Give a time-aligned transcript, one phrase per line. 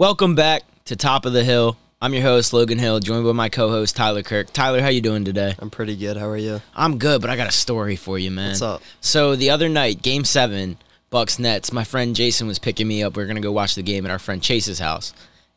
[0.00, 1.76] Welcome back to Top of the Hill.
[2.00, 4.50] I'm your host Logan Hill, joined by my co-host Tyler Kirk.
[4.50, 5.54] Tyler, how you doing today?
[5.58, 6.16] I'm pretty good.
[6.16, 6.62] How are you?
[6.74, 8.48] I'm good, but I got a story for you, man.
[8.48, 8.80] What's up?
[9.02, 10.78] So the other night, Game Seven,
[11.10, 11.70] Bucks Nets.
[11.70, 13.14] My friend Jason was picking me up.
[13.14, 15.12] We are gonna go watch the game at our friend Chase's house,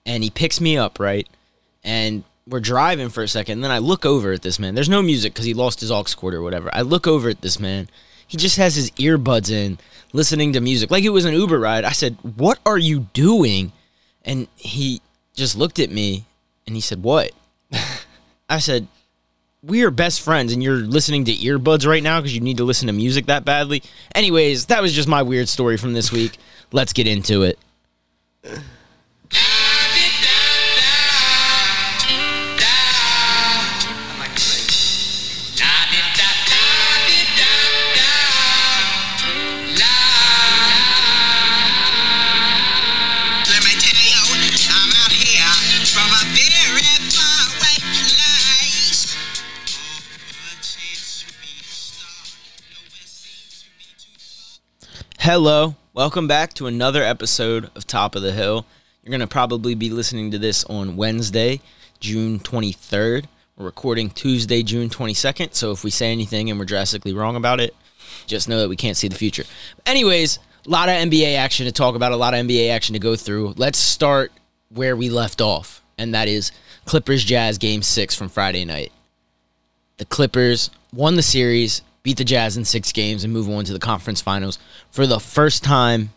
[0.05, 1.25] and he picks me up right,
[1.81, 3.59] and we're driving for a second.
[3.59, 4.75] And then I look over at this man.
[4.75, 6.69] There's no music because he lost his aux cord or whatever.
[6.73, 7.87] I look over at this man.
[8.27, 9.79] He just has his earbuds in,
[10.11, 11.85] listening to music like it was an Uber ride.
[11.85, 13.71] I said, "What are you doing?"
[14.23, 15.01] And he
[15.33, 16.25] just looked at me
[16.65, 17.31] and he said, What?
[18.49, 18.87] I said,
[19.61, 22.63] We are best friends and you're listening to earbuds right now because you need to
[22.63, 23.83] listen to music that badly.
[24.15, 26.37] Anyways, that was just my weird story from this week.
[26.71, 27.59] Let's get into it.
[55.25, 58.65] Hello, welcome back to another episode of Top of the Hill.
[59.01, 61.61] You're going to probably be listening to this on Wednesday,
[62.01, 63.27] June 23rd.
[63.55, 65.53] We're recording Tuesday, June 22nd.
[65.53, 67.73] So if we say anything and we're drastically wrong about it,
[68.27, 69.45] just know that we can't see the future.
[69.85, 72.99] Anyways, a lot of NBA action to talk about, a lot of NBA action to
[72.99, 73.53] go through.
[73.55, 74.33] Let's start
[74.67, 76.51] where we left off, and that is
[76.83, 78.91] Clippers Jazz game six from Friday night.
[79.99, 83.73] The Clippers won the series, beat the Jazz in six games, and move on to
[83.73, 84.59] the conference finals
[84.91, 86.11] for the first time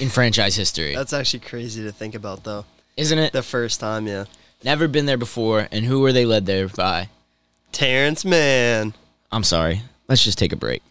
[0.00, 0.94] in franchise history.
[0.94, 2.64] That's actually crazy to think about, though.
[2.96, 3.32] Isn't it?
[3.32, 4.24] The first time, yeah.
[4.64, 7.08] Never been there before, and who were they led there by?
[7.70, 8.92] Terance Mann.
[9.30, 9.82] I'm sorry.
[10.08, 10.82] Let's just take a break.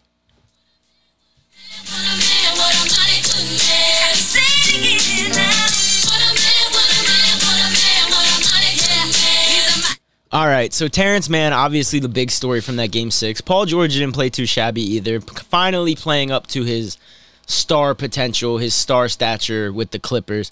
[10.31, 13.39] All right, so Terance Mann, obviously the big story from that game six.
[13.39, 15.21] Paul George didn't play too shabby either.
[15.21, 16.97] Finally playing up to his
[17.45, 20.51] star potential, his star stature with the Clippers.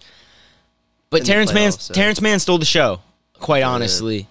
[1.10, 1.94] But In Terance Mann, yeah.
[1.94, 3.02] Terance Mann stole the show.
[3.40, 4.28] Quite honestly,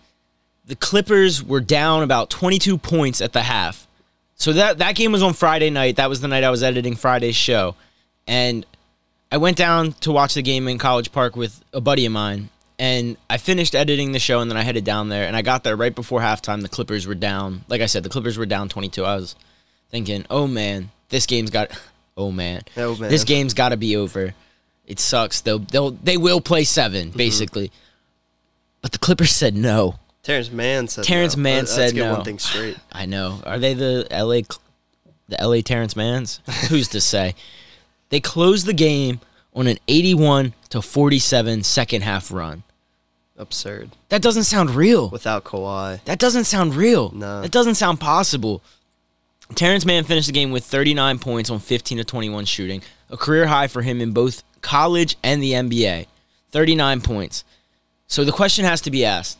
[0.65, 3.87] the Clippers were down about 22 points at the half.
[4.37, 5.97] So that that game was on Friday night.
[5.97, 7.77] That was the night I was editing Friday's show,
[8.27, 8.65] and
[9.31, 12.49] I went down to watch the game in College Park with a buddy of mine.
[12.78, 15.26] And I finished editing the show, and then I headed down there.
[15.28, 16.60] And I got there right before halftime.
[16.60, 17.64] The Clippers were down.
[17.68, 19.04] Like I said, the Clippers were down 22.
[19.04, 19.36] I was
[19.90, 21.70] thinking, oh man, this game's got.
[22.16, 23.10] Oh man, Oh, man.
[23.10, 24.34] this game's got to be over.
[24.86, 25.40] It sucks.
[25.40, 27.18] They'll they'll they will play 7 Mm-hmm.
[27.18, 27.72] basically.
[28.82, 29.96] But the Clippers said no.
[30.22, 31.42] Terance Mann said Terance no.
[31.42, 32.12] Mann said Let's get no.
[32.12, 32.76] one thing straight.
[32.92, 33.41] I know.
[33.44, 34.42] Are they the LA
[35.28, 36.38] the LA Terance Mans?
[36.68, 37.34] Who's to say?
[38.10, 39.18] They closed the game
[39.54, 42.62] on an 81 to 47 second half run.
[43.37, 43.91] Absurd.
[44.10, 45.10] That doesn't sound real.
[45.10, 46.03] Without Kawhi.
[46.04, 47.10] That doesn't sound real.
[47.10, 47.42] No.
[47.42, 48.62] That doesn't sound possible.
[49.54, 53.47] Terance Mann finished the game with 39 points on 15 to 21 shooting, a career
[53.47, 56.06] high for him in both college and the NBA.
[56.50, 57.44] 39 points.
[58.06, 59.38] So the question has to be asked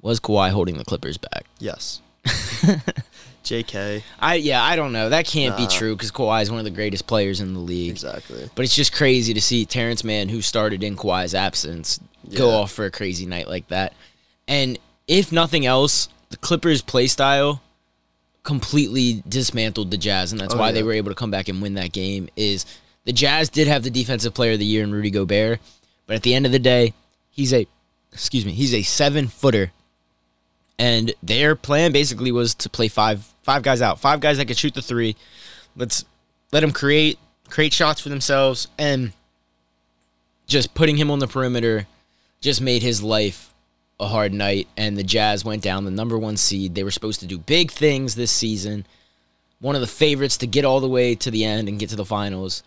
[0.00, 1.44] Was Kawhi holding the Clippers back?
[1.58, 2.00] Yes.
[3.50, 4.02] JK.
[4.20, 5.08] I yeah, I don't know.
[5.08, 7.90] That can't be true because Kawhi is one of the greatest players in the league.
[7.90, 8.48] Exactly.
[8.54, 11.98] But it's just crazy to see Terance Mann, who started in Kawhi's absence,
[12.36, 13.92] go off for a crazy night like that.
[14.46, 14.78] And
[15.08, 17.60] if nothing else, the Clippers' play style
[18.42, 21.60] completely dismantled the Jazz, and that's Oh, why they were able to come back and
[21.60, 22.28] win that game.
[22.36, 22.64] Is
[23.04, 25.60] the Jazz did have the defensive player of the year in Rudy Gobert,
[26.06, 26.94] but at the end of the day,
[27.30, 27.66] he's a
[28.12, 29.72] excuse me, he's a seven footer.
[30.80, 34.56] And their plan basically was to play five five guys out, five guys that could
[34.56, 35.14] shoot the three.
[35.76, 36.06] Let's
[36.52, 37.18] let them create
[37.50, 39.12] create shots for themselves, and
[40.46, 41.86] just putting him on the perimeter
[42.40, 43.52] just made his life
[44.00, 44.68] a hard night.
[44.74, 46.74] And the Jazz went down the number one seed.
[46.74, 48.86] They were supposed to do big things this season.
[49.60, 51.96] One of the favorites to get all the way to the end and get to
[51.96, 52.62] the finals.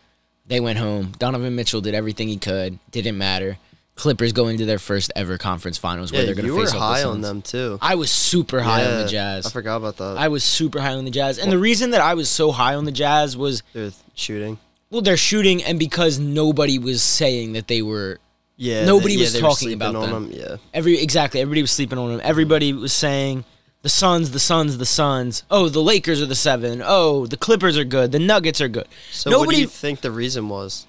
[0.46, 1.14] They went home.
[1.18, 2.78] Donovan Mitchell did everything he could.
[2.92, 3.58] Didn't matter.
[3.96, 6.72] Clippers go into their first ever conference finals where Yeah, they're going to were face
[6.74, 7.78] the high on them, too.
[7.82, 9.46] I was super high on the Jazz.
[9.46, 10.18] I forgot about that.
[10.18, 11.38] I was super high on the Jazz.
[11.38, 14.58] And the reason that I was so high on the Jazz was They're shooting.
[14.90, 18.20] well, they're shooting and because nobody was saying that they were
[18.58, 18.86] Yeah.
[18.86, 20.32] Nobody they, was yeah, were talking about on them.
[20.32, 20.58] Yeah.
[20.74, 22.22] every exactly everybody was sleeping on them.
[22.24, 23.46] Everybody was saying
[23.84, 25.44] the Suns, the Suns, the Suns.
[25.52, 26.82] Oh, the Lakers are the 7.
[26.84, 28.12] Oh, the Clippers are good.
[28.12, 28.88] The Nuggets are good.
[29.12, 30.88] So what do you think the reason was?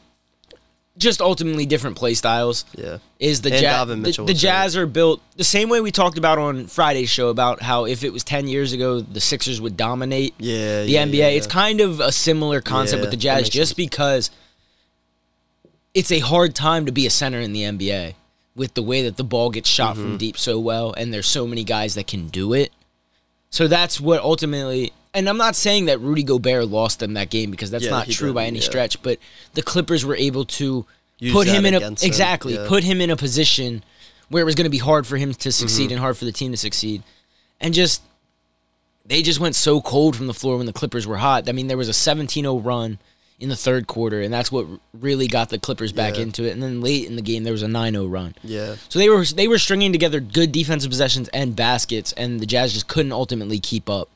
[0.96, 2.64] Just ultimately different play styles.
[2.76, 2.98] Yeah.
[3.18, 3.86] is the Jazz.
[3.88, 7.60] The, the Jazz are built the same way we talked about on Friday's show about
[7.62, 10.82] how if it was ten years ago, the Sixers would dominate Yeah.
[10.84, 11.14] the yeah, NBA.
[11.14, 13.74] yeah, It's kind of a similar concept Yeah, with the Jazz, just sense.
[13.74, 14.30] because
[15.94, 18.14] it's a hard time to be a center in the NBA.
[18.56, 21.44] with the way that the ball gets shot from deep so well, and there's so
[21.44, 22.70] many guys that can do it.
[23.50, 24.92] So that's what ultimately.
[25.14, 28.08] And I'm not saying that Rudy Gobert lost them that game because that's Yeah, not
[28.08, 28.64] true by any yeah.
[28.64, 29.00] stretch.
[29.02, 29.18] But
[29.54, 30.84] the Clippers were able to
[31.20, 32.66] Use put him in a him, exactly yeah.
[32.66, 33.84] put him in a position
[34.28, 35.92] where it was going to be hard for him to succeed Mm-hmm.
[35.92, 37.02] and hard for the team to succeed,
[37.60, 38.02] and just
[39.06, 41.48] they just went so cold from the floor when the Clippers were hot.
[41.48, 42.98] I mean, there was a 17-0 run
[43.38, 44.66] in the third quarter, and that's what
[44.98, 46.22] really got the Clippers back Yeah.
[46.22, 46.52] into it.
[46.52, 48.34] And then late in the game, there was a 9-0 run.
[48.42, 48.76] Yeah.
[48.88, 52.72] So they were they were stringing together good defensive possessions and baskets, and the Jazz
[52.72, 54.08] just couldn't ultimately keep up.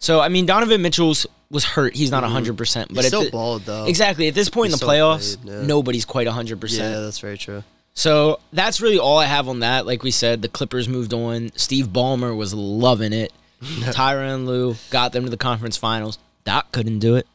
[0.00, 2.88] So I mean, Donovan Mitchell's was hurt; he's not hundred percent.
[2.88, 3.00] But Mm-hmm.
[3.02, 3.84] He's still the- balled though.
[3.86, 5.62] exactly at this point in the playoffs, played, yeah.
[5.66, 6.92] nobody's quite hundred percent.
[6.94, 7.62] Yeah, that's very true.
[7.94, 9.84] So that's really all I have on that.
[9.86, 11.50] Like we said, the Clippers moved on.
[11.56, 13.32] Steve Ballmer was loving it.
[13.60, 16.18] Tyronn Lue got them to the conference finals.
[16.44, 17.26] Doc couldn't do it.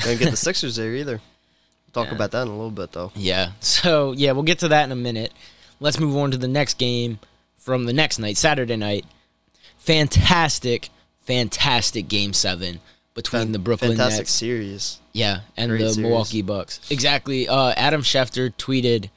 [0.00, 1.20] Don't get the Sixers there either.
[1.94, 2.16] We'll talk Yeah.
[2.16, 3.12] about that in a little bit though.
[3.14, 3.52] Yeah.
[3.60, 5.32] So yeah, we'll get to that in a minute.
[5.78, 7.20] Let's move on to the next game
[7.58, 9.04] from the next night, Saturday night.
[9.78, 10.88] Fantastic,
[11.30, 12.80] fantastic game seven
[13.14, 14.30] between Fan- the Brooklyn Fantastic Nets.
[14.32, 14.98] series.
[15.12, 15.98] Yeah, and Great the series.
[15.98, 16.80] Milwaukee Bucks.
[16.90, 17.48] Exactly.
[17.48, 19.10] Uh, Adam Schefter tweeted.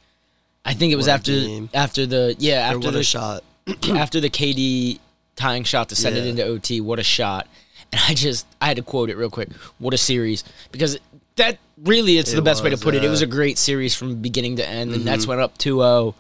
[0.65, 3.44] I think it was What after after the yeah after what the a shot.
[3.89, 5.00] after the KD
[5.36, 6.80] tying shot to send it into OT.
[6.81, 7.48] What a shot!
[7.92, 9.51] And I just I had to quote it real quick.
[9.80, 10.98] What a series because
[11.36, 13.04] that really it's It the best way to was, put it.
[13.04, 13.21] It was.
[13.21, 13.31] Mm-hmm.
[13.31, 14.92] a great series from beginning to end.
[14.92, 16.13] The Nets went up 2-0.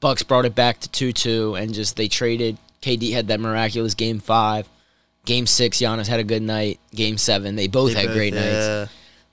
[0.00, 2.58] Bucks brought it back to 2-2 and just they traded.
[2.82, 4.68] KD had that miraculous game 5.
[5.24, 6.78] Game 6 Giannis had a good night.
[6.94, 8.90] Game 7 they both They had both- great nights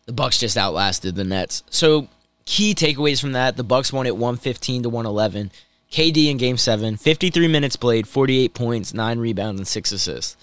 [0.07, 1.63] the Bucks just outlasted the Nets.
[1.69, 2.07] So
[2.45, 5.51] key takeaways from that: the Bucks won it one fifteen to one eleven.
[5.91, 10.38] KD in Game Seven, 53 minutes played, 48 points, nine rebounds, and six assists,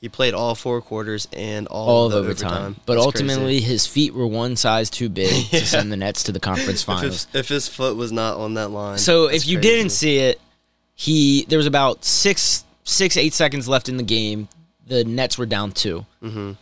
[0.00, 2.76] He played all four quarters and all, all of the overtime.
[2.86, 3.64] But That's ultimately, crazy.
[3.66, 5.60] his feet were one size too big Yeah.
[5.60, 7.26] to send the Nets to the conference if finals.
[7.26, 8.96] his, if his foot was not on that line.
[8.98, 9.68] So that's if you crazy.
[9.76, 10.40] didn't see it,
[10.94, 14.48] he there was about six six eight seconds left in the game.
[14.90, 16.04] The Nets were down two.
[16.22, 16.56] Mhm.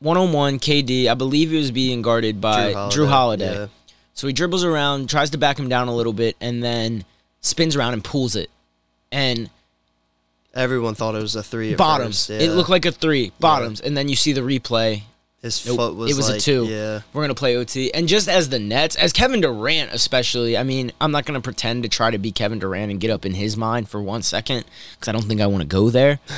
[0.00, 1.08] One on one, KD.
[1.08, 3.52] I believe he was being guarded by Jrue Holiday.
[3.54, 3.66] yeah.
[4.14, 7.04] So he dribbles around, tries to back him down a little bit, and then
[7.42, 8.50] spins around and pulls it.
[9.12, 9.50] And
[10.54, 11.72] Everyone thought it was a three.
[11.72, 12.26] At bottoms.
[12.26, 13.30] first, It looked like a three.
[13.38, 13.80] Bottoms.
[13.80, 15.02] And then you see the replay.
[15.42, 16.10] his Nope, foot was.
[16.10, 16.64] it was like, a two.
[16.66, 17.00] Yeah.
[17.12, 17.92] We're gonna play OT.
[17.94, 21.82] And just as the Nets, as Kevin Durant especially, I mean, I'm not gonna pretend
[21.84, 24.64] to try to be Kevin Durant and get up in his mind for one second
[24.94, 26.18] because I don't think I want to go there.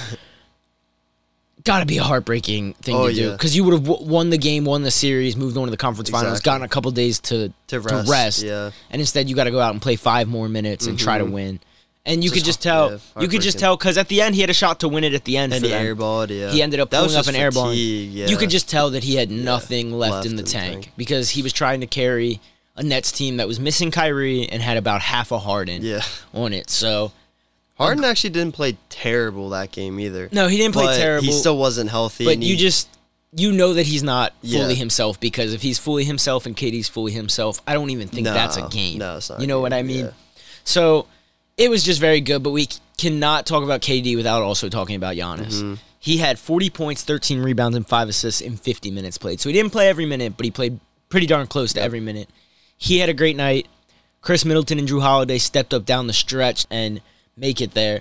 [1.64, 3.32] Got to be a heartbreaking thing Oh, to do yeah.
[3.32, 5.76] because you would have w- won the game, won the series, moved on to the
[5.76, 6.44] conference finals, Exactly.
[6.50, 8.70] gotten a couple days to To rest, yeah.
[8.90, 11.24] and instead you got to go out and play five more minutes and try to
[11.24, 11.32] mm-hmm.
[11.34, 11.60] win.
[12.04, 14.34] And you could Just just tell, yeah, you could just tell because at the end
[14.34, 15.96] he had a shot to win it at the end And for he them.
[15.96, 16.30] airballed.
[16.36, 16.50] Yeah.
[16.50, 17.72] He ended up That pulling up just an airball.
[17.76, 18.26] Yeah.
[18.26, 20.82] You could just tell that he had nothing left, left in the in the tank,
[20.82, 20.92] tank.
[20.96, 22.40] because he was trying to carry
[22.74, 26.02] a Nets team that was missing Kyrie and had about half a Harden Yeah.
[26.34, 26.70] on it.
[26.70, 27.12] So
[27.82, 30.28] Harden actually didn't play terrible that game either.
[30.32, 31.24] no, he didn't play terrible.
[31.26, 32.24] He still wasn't healthy.
[32.24, 32.88] but and you he- just
[33.34, 34.68] you know that he's not fully Yeah.
[34.74, 38.56] himself because if he's fully himself and KD's fully himself, I don't even think that's
[38.58, 38.98] a game.
[38.98, 40.04] no, it's not You know what I mean?
[40.06, 40.10] yeah.
[40.64, 41.06] So
[41.56, 42.68] it was just very good, but we
[42.98, 45.54] cannot talk about KD without also talking about Giannis.
[45.54, 45.74] Mm-hmm.
[45.98, 49.40] He had 40 points, 13 rebounds, and 5 assists in 50 minutes played.
[49.40, 52.28] So he didn't play every minute, but he played pretty darn close to every minute.
[52.76, 53.66] He had a great night.
[54.20, 57.00] Khris Middleton and Jrue Holiday stepped up down the stretch and
[57.36, 58.00] make it there.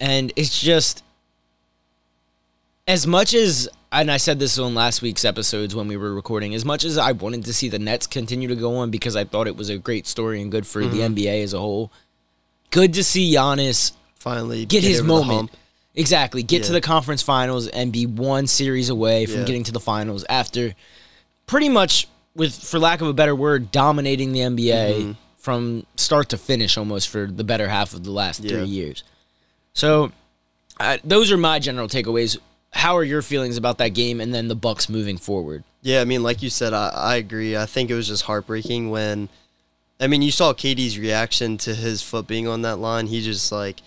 [0.00, 1.02] And it's just
[2.86, 6.54] as much as and I said this on last week's episodes when we were recording,
[6.54, 9.24] as much as I wanted to see the Nets continue to go on because I
[9.24, 11.90] thought it was a great story and good for the NBA as a whole.
[12.70, 15.50] Good to see Giannis finally get, his moment.
[15.94, 16.42] Exactly.
[16.42, 19.44] Get to the conference finals and be one series away from Yeah.
[19.46, 20.74] getting to the finals after
[21.46, 25.12] pretty much with for lack of a better word, dominating the NBA Mm-hmm.
[25.46, 28.50] From start to finish almost for the better half of the last Yeah.
[28.50, 29.04] three years.
[29.74, 30.10] So
[30.80, 32.36] uh, those are my general takeaways.
[32.72, 35.62] How are your feelings about that game and then the Bucks moving forward?
[35.82, 37.56] Yeah, I mean, like you said, I, I agree.
[37.56, 39.28] I think it was just heartbreaking when,
[40.00, 43.06] I mean, you saw KD's reaction to his foot being on that line.
[43.06, 43.82] He just like,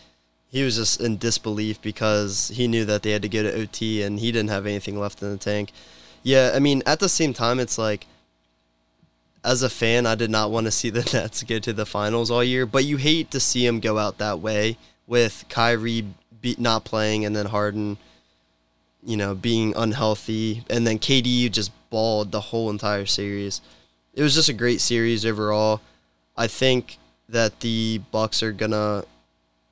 [0.48, 4.02] he was just in disbelief because he knew that they had to go to OT
[4.02, 5.74] and he didn't have anything left in the tank.
[6.24, 8.08] Yeah, I mean, at the same time, it's like,
[9.44, 12.30] as a fan, I did not want to see the Nets get to the finals
[12.32, 14.78] all year, but you hate to see them go out that way
[15.08, 16.06] with Kyrie
[16.42, 17.98] be, not playing and then Harden
[19.02, 23.62] you know, being unhealthy, and then KD just balled the whole entire series.
[24.14, 25.80] It was just a great series overall.
[26.36, 26.98] I think
[27.30, 29.06] that the Bucks are gonna.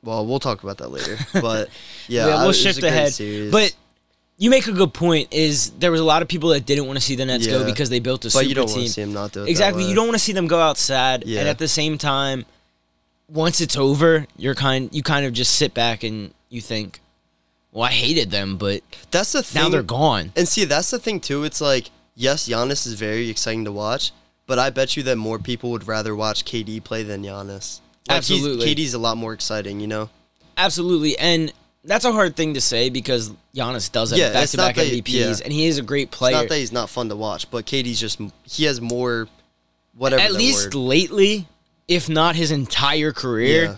[0.02, 1.18] Well, we'll talk about that later.
[1.42, 1.68] But
[2.08, 3.12] yeah, Yeah, I- we'll was shift ahead.
[3.12, 3.52] series.
[3.52, 3.76] But
[4.38, 5.34] you make a good point.
[5.34, 7.66] Is there was a lot of people that didn't want to see the Nets go
[7.66, 8.76] because they built a But super you don't team.
[8.78, 9.84] want to see them not do exactly.
[9.86, 11.40] You don't want to see them go out sad, Yeah.
[11.42, 12.46] and at the same time,
[13.30, 17.00] once it's over, you're kind you kind of just sit back and you think,
[17.72, 19.64] well, I hated them, but That's the thing.
[19.64, 20.32] now they're gone.
[20.36, 21.44] And see, that's the thing too.
[21.44, 24.12] It's like, yes, Giannis is very exciting to watch,
[24.46, 27.82] but I bet you that more people would rather watch KD play than Giannis.
[28.08, 28.74] Like, Absolutely.
[28.74, 30.10] KD's a lot more exciting, you know.
[30.56, 31.52] Absolutely, and
[31.88, 35.08] that's a hard thing to say because Giannis does have Yeah, back to back MVPs,
[35.08, 35.36] yeah.
[35.44, 36.36] and he is a great It's player.
[36.36, 39.28] not that he's not fun to watch, but KD's just he has more,
[39.96, 40.22] whatever.
[40.22, 40.76] At least word.
[40.76, 41.48] lately,
[41.88, 43.76] if not his entire career, Yeah.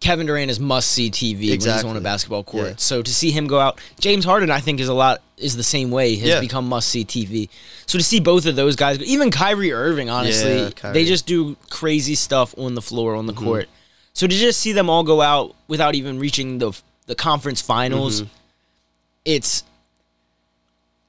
[0.00, 2.66] Kevin Durant is must see TV when he's on a basketball court.
[2.66, 2.74] Yeah.
[2.76, 5.62] So to see him go out, James Harden, I think, is a lot is the
[5.62, 6.16] same way.
[6.16, 7.48] Has become must see TV.
[7.86, 10.92] So to see both of those guys, even Kyrie Irving, honestly, Kyrie.
[10.92, 13.44] they just do crazy stuff on the floor on the Mm-hmm.
[13.44, 13.68] court.
[14.12, 16.72] So to just see them all go out without even reaching the
[17.06, 18.30] the conference finals, Mm-hmm.
[19.24, 19.62] it's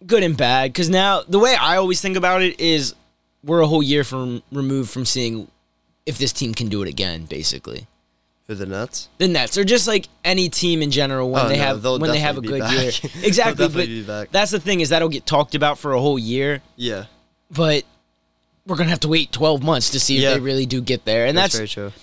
[0.06, 0.72] good and bad.
[0.72, 2.94] Because now the way I always think about it is
[3.44, 5.48] we're a whole year from removed from seeing
[6.06, 7.26] if this team can do it again.
[7.26, 7.88] Basically,
[8.48, 9.10] Who the Nets?
[9.18, 12.12] the Nets are just like any team in general when Oh, they no, have when
[12.12, 12.92] they have a good year.
[13.24, 17.06] Exactly, but that's the thing is that'll get talked about for a whole year, Yeah,
[17.52, 17.84] but
[18.68, 20.30] we're gonna have to wait twelve months to see Yeah.
[20.30, 22.00] if they really do get there, and that's, that's very true.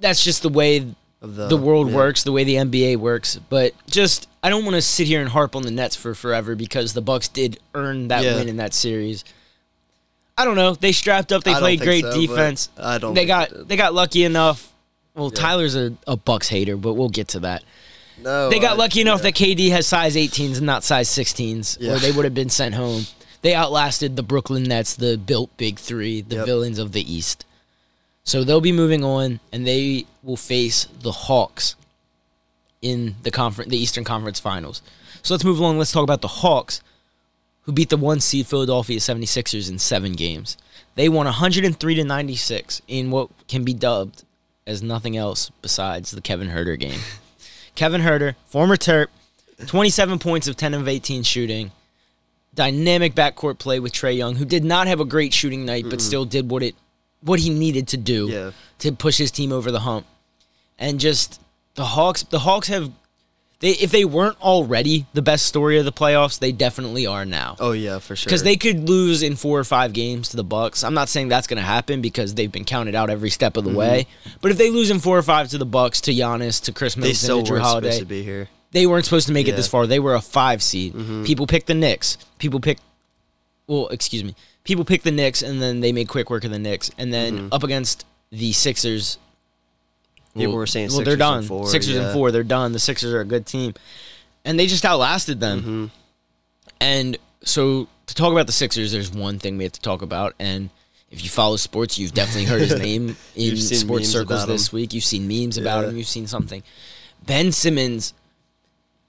[0.00, 1.96] that's just the way the the world yeah.
[1.96, 3.36] works, the way the NBA works.
[3.48, 6.54] But just I don't want to sit here and harp on the Nets for forever
[6.54, 8.36] because the Bucks did earn that Yeah.
[8.36, 9.24] win in that series.
[10.36, 10.74] I don't know.
[10.74, 11.42] They strapped up.
[11.42, 12.68] They I played great so, defense.
[12.78, 13.14] I don't.
[13.14, 13.68] They got did.
[13.68, 14.72] they got lucky enough.
[15.14, 15.40] Well, Yeah.
[15.40, 17.64] Tyler's a, a Bucks hater, but we'll get to that.
[18.22, 18.48] no.
[18.50, 21.94] They got I- lucky enough that KD has size 18s and not size 16s, Yeah.
[21.94, 23.06] or they would have been sent home.
[23.42, 26.46] They outlasted the Brooklyn Nets, the built big three, the Yep.
[26.46, 27.44] villains of the East.
[28.28, 31.76] So they'll be moving on, and they will face the Hawks
[32.82, 34.82] in the conference, the Eastern Conference Finals.
[35.22, 35.78] So let's move along.
[35.78, 36.82] Let's talk about the Hawks,
[37.62, 40.58] who beat the one seed Philadelphia 76ers in seven games.
[40.94, 44.24] They won 103 to 96 in what can be dubbed
[44.66, 47.00] as nothing else besides the Kevin Huerter game.
[47.76, 49.06] Kevin Huerter, former Terp,
[49.66, 51.72] 27 points of 10 of 18 shooting.
[52.54, 56.02] Dynamic backcourt play with Trae Young, who did not have a great shooting night, but
[56.02, 56.74] still did what it
[57.22, 58.50] what he needed to do Yeah.
[58.80, 60.06] to push his team over the hump.
[60.78, 61.40] And just
[61.74, 62.90] the Hawks, the Hawks have
[63.60, 67.56] they if they weren't already the best story of the playoffs, they definitely are now
[67.58, 68.26] Oh yeah, for sure.
[68.28, 70.84] because they could lose in four or five games to the Bucks.
[70.84, 73.64] I'm not saying that's going to happen because they've been counted out every step of
[73.64, 74.06] the way.
[74.40, 76.94] But if they lose in four or five to the Bucks, to Giannis, to Khris
[76.94, 78.48] they Middleton, still to Jrue weren't Holiday, supposed to be here.
[78.70, 79.88] they weren't supposed to make it this far.
[79.88, 80.94] They were a five seed.
[80.94, 81.26] Mhm.
[81.26, 82.16] People picked the Knicks.
[82.38, 82.82] People picked,
[83.66, 84.36] well, excuse me.
[84.68, 87.38] People picked the Knicks, and then they made quick work of the Knicks, and then
[87.38, 87.48] Mhm.
[87.52, 89.16] up against the Sixers.
[90.36, 91.38] People were saying well, they're done.
[91.38, 92.72] and four, Sixers and four, they're done.
[92.72, 93.72] The Sixers are a good team,
[94.44, 95.62] and they just outlasted them.
[95.62, 95.86] hmm
[96.82, 100.34] And so to talk about the Sixers, there's one thing we have to talk about,
[100.38, 100.68] and
[101.10, 104.92] if you follow sports, you've definitely heard his name in sports circles this week.
[104.92, 105.96] You've seen memes about him.
[105.96, 106.62] You've seen something.
[107.24, 108.12] Ben Simmons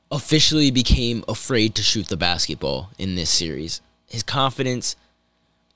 [0.09, 3.81] officially became afraid to shoot the basketball in this series.
[4.07, 4.95] His confidence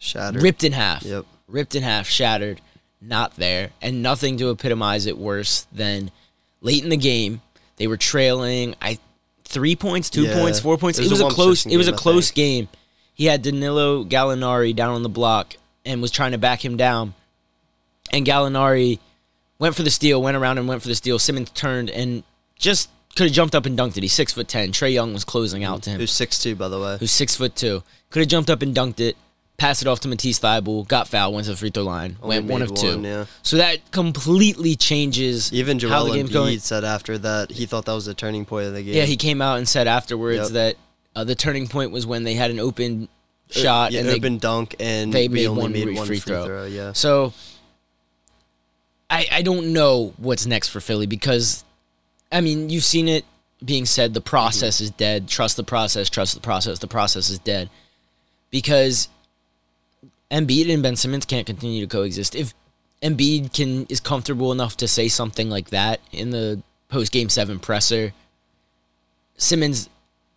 [0.03, 0.41] Shattered.
[0.43, 1.03] ripped in half.
[1.03, 1.25] Yep.
[1.47, 2.61] Ripped in half, shattered,
[3.01, 6.11] not there, and nothing to epitomize it worse than
[6.61, 7.41] late in the game.
[7.77, 8.99] They were trailing, I
[9.45, 10.33] three points, two Yeah.
[10.39, 10.99] points, four points.
[10.99, 11.65] It It was was, a a close.
[11.65, 12.67] It was a game, I close game.
[13.13, 15.55] He had Danilo Gallinari down on the block
[15.85, 17.13] and was trying to back him down,
[18.11, 18.99] and Gallinari
[19.59, 21.19] went for the steal, went around and went for the steal.
[21.19, 22.23] Simmons turned and
[22.57, 24.01] just could have jumped up and dunked it.
[24.03, 24.71] He's six foot ten.
[24.71, 26.97] Trae Young was closing out to him Who's six two, by the way.
[26.99, 29.15] who's six foot two, could have jumped up and dunked it,
[29.57, 32.37] passed it off to Matisse Thybulle, got fouled, went to the free throw line, Only
[32.39, 32.87] went one of two.
[32.95, 33.25] one, yeah.
[33.43, 36.59] So that completely changes Even how Joel the game's Embiid going.
[36.59, 38.95] said after that he thought that was the turning point of the game.
[38.95, 40.49] Yeah, he came out and said afterwards Yep.
[40.51, 40.75] that
[41.15, 43.07] uh, the turning point was when they had an open
[43.51, 46.45] shot yeah, and they open dunk, and they made one made free- one free throw.
[46.45, 46.65] throw.
[46.65, 47.33] Yeah, So
[49.09, 51.63] I I don't know what's next for Philly because
[52.31, 53.25] I mean you've seen it
[53.63, 55.27] being said the process is dead.
[55.27, 56.09] Trust the process.
[56.09, 56.79] Trust the process.
[56.79, 57.69] The process is dead
[58.49, 59.07] because
[60.33, 62.33] Embiid and Ben Simmons can't continue to coexist.
[62.35, 62.53] If
[63.01, 67.59] Embiid can is comfortable enough to say something like that in the post game seven
[67.59, 68.13] presser,
[69.37, 69.89] Simmons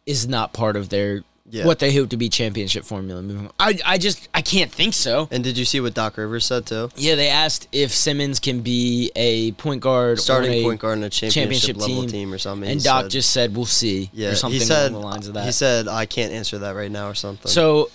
[0.04, 1.64] is not part of their Yeah.
[1.64, 3.50] what they hope to be championship formula moving.
[3.60, 5.28] I I just I can't think so.
[5.30, 6.90] And did you see what Doc Rivers said too?
[6.96, 11.10] Yeah, they asked if Simmons can be a point guard, Starting point guard in a
[11.10, 12.10] championship, championship level team.
[12.10, 12.68] team, or something.
[12.68, 13.10] and he Doc said.
[13.12, 15.46] just said, "We'll see," yeah, or something he said along the lines of that.
[15.46, 17.50] he said I can't answer that right now or something.
[17.50, 17.90] so,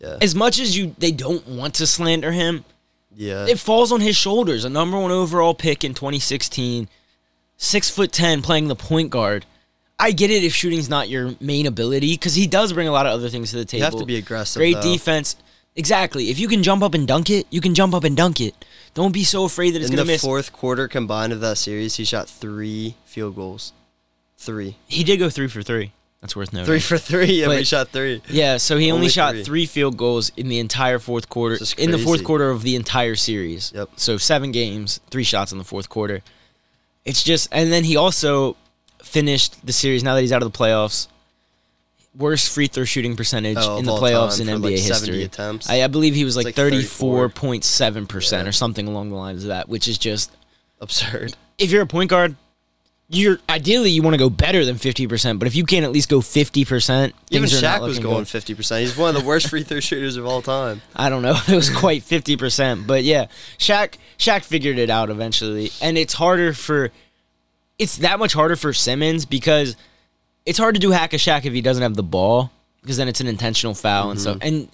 [0.00, 2.64] yeah, as much as you they don't want to slander him,
[3.14, 4.64] yeah, it falls on his shoulders.
[4.64, 6.88] A number one overall pick in 2016,
[7.56, 9.46] six foot ten, playing the point guard.
[9.98, 13.06] I get it if shooting's not your main ability because he does bring a lot
[13.06, 13.78] of other things to the table.
[13.78, 14.60] You have to be aggressive.
[14.60, 14.82] Great though.
[14.92, 15.36] defense.
[15.74, 16.30] Exactly.
[16.30, 18.54] If you can jump up and dunk it, you can jump up and dunk it.
[18.94, 20.22] Don't be so afraid that it's In going the to miss.
[20.22, 23.72] fourth quarter combined of that series, he shot three field goals.
[24.38, 24.76] Three.
[24.86, 25.92] He did go three for three.
[26.20, 26.66] That's worth noting.
[26.66, 27.26] Three for three.
[27.40, 28.22] Yeah, But- he shot three.
[28.28, 29.44] Yeah, so he only, Only shot three.
[29.44, 31.58] three field goals in the entire fourth quarter.
[31.78, 33.70] In the fourth quarter of the entire series.
[33.74, 33.90] Yep.
[33.96, 36.22] So seven games, three shots in the fourth quarter.
[37.04, 38.56] It's just, and then he also
[39.02, 40.02] finished the series.
[40.02, 41.06] Now that he's out of the playoffs,
[42.16, 45.22] worst free throw shooting percentage Oh, in the playoffs in NBA like, history.
[45.22, 45.68] attempts.
[45.70, 46.88] I, I believe he was like, thirty 34.
[46.88, 50.32] four point seven percent or something along the lines of that, which is just
[50.80, 51.34] Absurd.
[51.58, 52.34] if you're a point guard.
[53.08, 55.92] You're ideally you want to go better than fifty percent, but if you can't at
[55.92, 58.28] least go fifty percent, Even things are not Shaq was going good.
[58.28, 58.80] fifty percent.
[58.80, 60.82] He's one of the worst free throw shooters of all time.
[60.96, 61.38] I don't know.
[61.48, 63.26] It was quite fifty percent, but yeah,
[63.58, 66.90] Shaq Shaq figured it out eventually, and it's harder for.
[67.78, 69.76] It's that much harder for Simmons because
[70.44, 73.06] it's hard to do hack a Shaq if he doesn't have the ball because then
[73.06, 74.38] it's an intentional foul and stuff.
[74.40, 74.68] And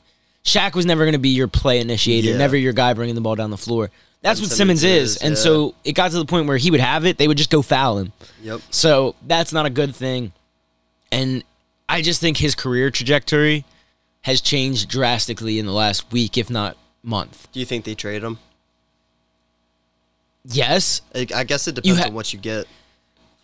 [0.45, 2.33] Shaq was never going to be your play initiator, Mm-hmm.
[2.35, 2.39] Yeah.
[2.39, 3.91] never your guy bringing the ball down the floor.
[4.23, 5.43] That's what Simmons, Simmons is, is, and yeah.
[5.43, 7.61] so it got to the point where he would have it, they would just go
[7.61, 8.13] foul him.
[8.43, 8.61] Yep.
[8.71, 10.33] So that's not a good thing.
[11.11, 11.43] And
[11.89, 13.65] I just think his career trajectory
[14.23, 17.49] has changed drastically in the last week, if not month.
[17.53, 18.39] Do you think they trade him?
[20.45, 21.03] Yes.
[21.15, 22.67] I, I guess it depends ha- on what you get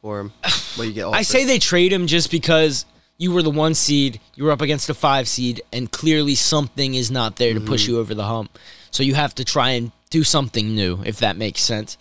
[0.01, 0.33] for him.
[0.77, 1.07] What you get.
[1.13, 2.85] I say they trade him just because
[3.19, 6.95] you were the one seed, you were up against a five seed, and clearly something
[6.95, 7.69] is not there to Mm-hmm.
[7.69, 8.57] push you over the hump.
[8.91, 11.97] So you have to try and do something new, if that makes sense.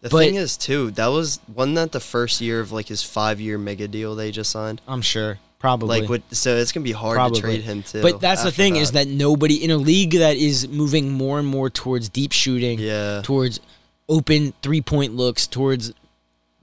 [0.00, 3.02] The but- thing is, too, that was wasn't that the first year of like his
[3.02, 4.80] five year mega deal they just signed.
[4.86, 5.38] I'm sure.
[5.58, 6.00] Probably.
[6.02, 7.40] Like, what, so it's gonna be hard Probably.
[7.40, 8.00] to trade him too.
[8.00, 11.48] But that's the thing is that nobody in a league that is moving more and
[11.48, 13.22] more towards deep shooting, Yeah.
[13.24, 13.58] towards
[14.08, 15.92] open three point looks, towards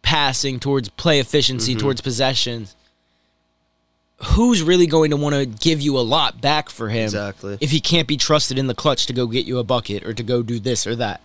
[0.02, 1.82] passing, towards play efficiency, Mm-hmm.
[1.82, 2.74] towards possessions.
[4.24, 7.58] Who's really going to want to give you a lot back for him Exactly.
[7.60, 10.14] if he can't be trusted in the clutch to go get you a bucket or
[10.14, 11.22] to go do this or that?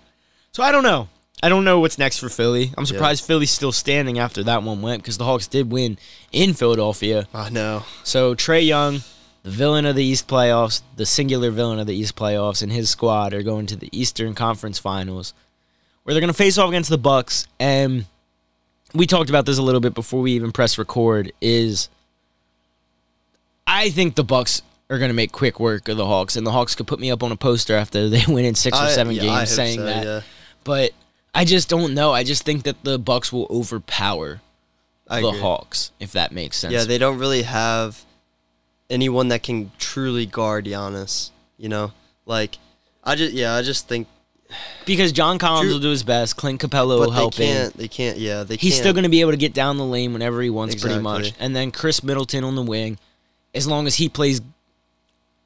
[0.53, 1.09] So I don't know.
[1.43, 2.73] I don't know what's next for Philly.
[2.77, 5.97] I'm surprised Philly's still standing after that one went because the Hawks did win
[6.33, 7.29] in Philadelphia.
[7.33, 7.85] I know.
[8.05, 9.01] So Trae Young,
[9.43, 12.91] the villain of the East playoffs, the singular villain of the East playoffs, and his
[12.91, 15.33] squad are going to the Eastern Conference Finals,
[16.03, 17.47] where they're going to face off against the Bucks.
[17.59, 18.05] And
[18.93, 21.33] we talked about this a little bit before we even press record.
[21.41, 21.89] Is
[23.71, 26.51] I think the Bucks are going to make quick work of the Hawks, and the
[26.51, 29.15] Hawks could put me up on a poster after they win in six or seven
[29.15, 30.05] yeah, games saying so, that.
[30.05, 30.21] Yeah.
[30.65, 30.91] But
[31.33, 32.13] I just don't know.
[32.13, 34.41] I just think that the Bucks will overpower
[35.09, 35.41] I the agree.
[35.41, 36.75] Hawks, if that makes sense.
[36.75, 38.05] Yeah, they don't really have
[38.91, 41.31] anyone that can truly guard Giannis.
[41.57, 41.93] You know,
[42.27, 42.59] like
[43.05, 44.09] I just yeah, I just think,
[44.85, 46.37] Because John Collins Drew- will do his best.
[46.37, 47.47] Clint Capela will they help him.
[47.47, 47.77] can't.
[47.77, 48.19] They can't.
[48.19, 48.57] Yeah, they.
[48.57, 48.83] He's can't.
[48.83, 51.33] still going to be able to get down the lane whenever he wants, pretty much.
[51.39, 52.99] And then Khris Middleton on the wing,
[53.55, 54.41] as long as he plays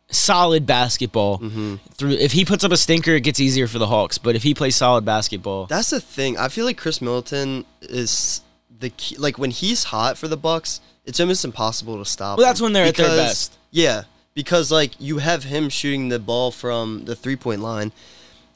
[0.09, 1.39] solid basketball.
[1.39, 1.77] Mm-hmm.
[1.95, 4.19] Through if he puts up a stinker, it gets easier for the Hawks.
[4.19, 6.39] But if he plays solid basketball, That's the thing.
[6.39, 8.43] I feel like Khris Middleton is
[8.79, 9.17] the key.
[9.17, 12.39] Like when he's hot for the Bucks, it's almost impossible to stop.
[12.39, 13.57] Well, that's when they're at their best.
[13.71, 17.93] Yeah, because like you have him shooting the ball from the three point line,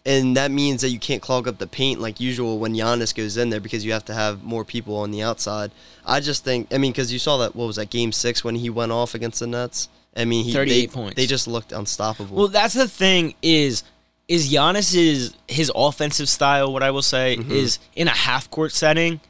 [0.09, 3.37] and that means that you can't clog up the paint like usual when Giannis goes
[3.37, 5.71] in there because you have to have more people on the outside.
[6.07, 6.73] I just think.
[6.73, 9.15] I mean, because you saw that what was that game six when he went off
[9.15, 9.89] against the Nets.
[10.17, 11.17] I mean, he 38 they, points.
[11.17, 12.35] They just looked unstoppable.
[12.35, 13.85] Well, that's the thing is
[14.29, 16.73] is Giannis's his offensive style.
[16.73, 17.53] What I will say Mm-hmm.
[17.53, 19.21] is in a half court setting,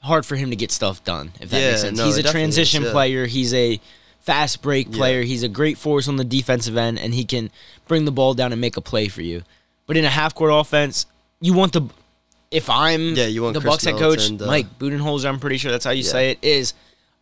[0.00, 1.32] hard for him to get stuff done.
[1.40, 2.92] If that Yeah, makes sense, no, he's a definitely is, transition yeah.
[2.92, 3.26] player.
[3.26, 3.78] He's a
[4.20, 4.96] fast break Yeah.
[4.96, 5.22] player.
[5.22, 7.50] He's a great force on the defensive end, and he can
[7.86, 9.42] bring the ball down and make a play for you.
[9.86, 11.06] But in a half court offense,
[11.40, 11.82] you want the
[12.50, 15.26] if I'm Yeah, you want the Khris Bucks head coach to- Mike Budenholzer.
[15.28, 16.10] I'm pretty sure that's how you Yeah.
[16.10, 16.38] say it.
[16.42, 16.74] Is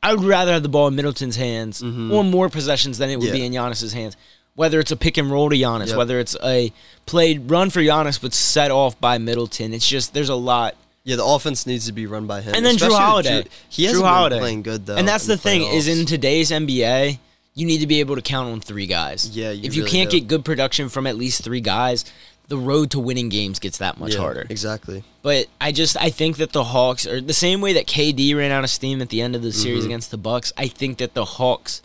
[0.02, 3.32] I would rather have the ball in Middleton's hands on more possessions than it would
[3.32, 3.46] be Mm-hmm.
[3.46, 4.16] In Giannis's hands.
[4.54, 5.96] Whether it's a pick and roll to Giannis, Yep.
[5.96, 6.72] whether it's a
[7.06, 10.74] played run for Giannis but set off by Middleton, it's just there's a lot.
[11.04, 12.54] yeah, the offense needs to be run by him.
[12.54, 14.38] And then Jrue Holiday, he hasn't Jrue been Holiday.
[14.40, 14.96] playing good though.
[14.96, 17.18] and that's in the thing is in today's NBA,
[17.54, 19.30] you need to be able to count on three guys.
[19.32, 20.18] Yeah, you if you really can't do.
[20.20, 22.04] get good production from at least three guys,
[22.48, 24.46] the road to winning games gets that much Yeah, harder.
[24.48, 25.04] Exactly.
[25.22, 28.50] But I just I think that the Hawks are the same way that KD ran
[28.52, 29.86] out of steam at the end of the series Mm-hmm.
[29.90, 30.52] against the Bucks.
[30.56, 31.82] I think that the Hawks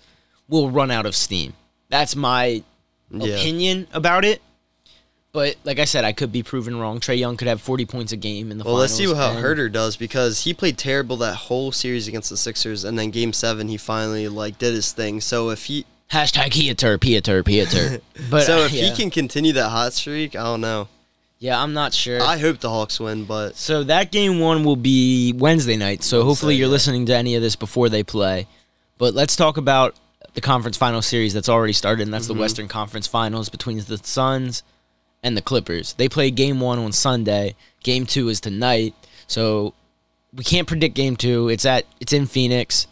[0.47, 1.53] will run out of steam.
[1.89, 2.63] That's my
[3.11, 3.35] Yeah.
[3.35, 4.41] opinion about it.
[5.33, 6.99] But like I said, I could be proven wrong.
[6.99, 8.81] Trae Young could have 40 points a game in the Well, finals.
[8.81, 12.37] let's see how and- Huerter does because he played terrible that whole series against the
[12.37, 15.21] Sixers, and then Game Seven he finally like did his thing.
[15.21, 18.01] So if he, Hashtag he a Terp, he a Terp, he a Terp.
[18.29, 18.83] But so uh, if yeah.
[18.85, 20.87] he can continue that hot streak, I don't know.
[21.39, 22.21] Yeah, I'm not sure.
[22.21, 26.03] I hope the Hawks win, but So that game one will be Wednesday night.
[26.03, 26.71] So hopefully you're yeah.
[26.71, 28.47] listening to any of this before they play.
[28.97, 29.95] But let's talk about
[30.35, 32.35] the conference final series that's already started, and that's Mm-hmm.
[32.35, 34.63] the Western Conference Finals between the Suns
[35.21, 35.93] and the Clippers.
[35.93, 37.55] They play game one on Sunday.
[37.83, 38.93] Game two is tonight.
[39.27, 39.73] So
[40.33, 41.49] we can't predict game two.
[41.49, 42.87] It's at it's in Phoenix.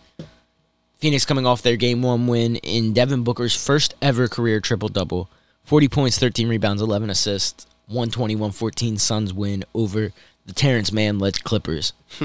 [1.01, 5.29] Phoenix coming off their game one win in Devin Booker's first ever career triple double.
[5.63, 7.65] 40 points, 13 rebounds, 11 assists.
[7.87, 10.13] 120 114 Suns win over
[10.45, 11.93] the Terance Mann led Clippers.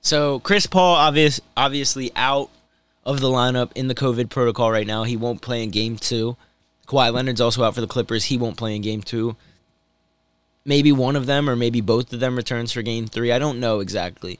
[0.00, 2.48] so Chris Paul obvious obviously out
[3.04, 5.02] of the lineup in the COVID protocol right now.
[5.02, 6.36] He won't play in game two.
[6.86, 8.26] Kawhi Leonard's also out for the Clippers.
[8.26, 9.34] He won't play in game two.
[10.64, 13.32] Maybe one of them or maybe both of them returns for game three.
[13.32, 14.38] I don't know exactly.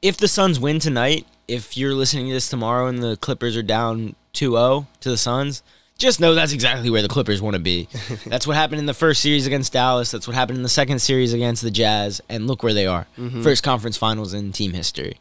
[0.00, 3.62] If the Suns win tonight, if you're listening to this tomorrow and the Clippers are
[3.62, 5.62] down 2-0 to the Suns,
[5.98, 7.88] just know that's exactly where the Clippers want to be.
[8.26, 10.12] that's what happened in the first series against Dallas.
[10.12, 12.20] That's what happened in the second series against the Jazz.
[12.28, 13.06] And look where they are.
[13.18, 13.42] Mm-hmm.
[13.42, 15.18] First conference finals in team history.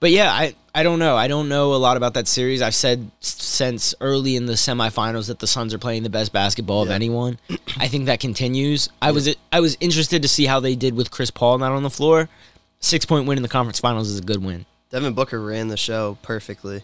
[0.00, 1.14] But yeah, I, I don't know.
[1.16, 2.62] I don't know a lot about that series.
[2.62, 6.82] I've said since early in the semifinals that the Suns are playing the best basketball
[6.82, 7.38] of anyone.
[7.76, 8.88] I think that continues.
[9.02, 11.82] I was I was interested to see how they did with Chris Paul not on
[11.82, 12.30] the floor.
[12.80, 14.66] Six point win in the conference finals is a good win.
[14.90, 16.82] Devin Booker ran the show perfectly.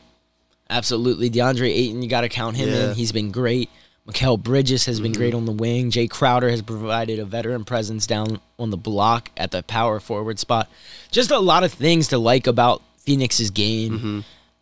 [0.68, 1.30] Absolutely.
[1.30, 2.90] DeAndre Ayton, you got to count him Yeah.
[2.90, 2.96] in.
[2.96, 3.70] He's been great.
[4.06, 5.38] Mikal Bridges has been great mm-hmm.
[5.38, 5.90] on the wing.
[5.90, 10.38] Jae Crowder has provided a veteran presence down on the block at the power forward
[10.38, 10.68] spot.
[11.10, 13.98] Just a lot of things to like about Phoenix's game.
[13.98, 14.20] Mm-hmm.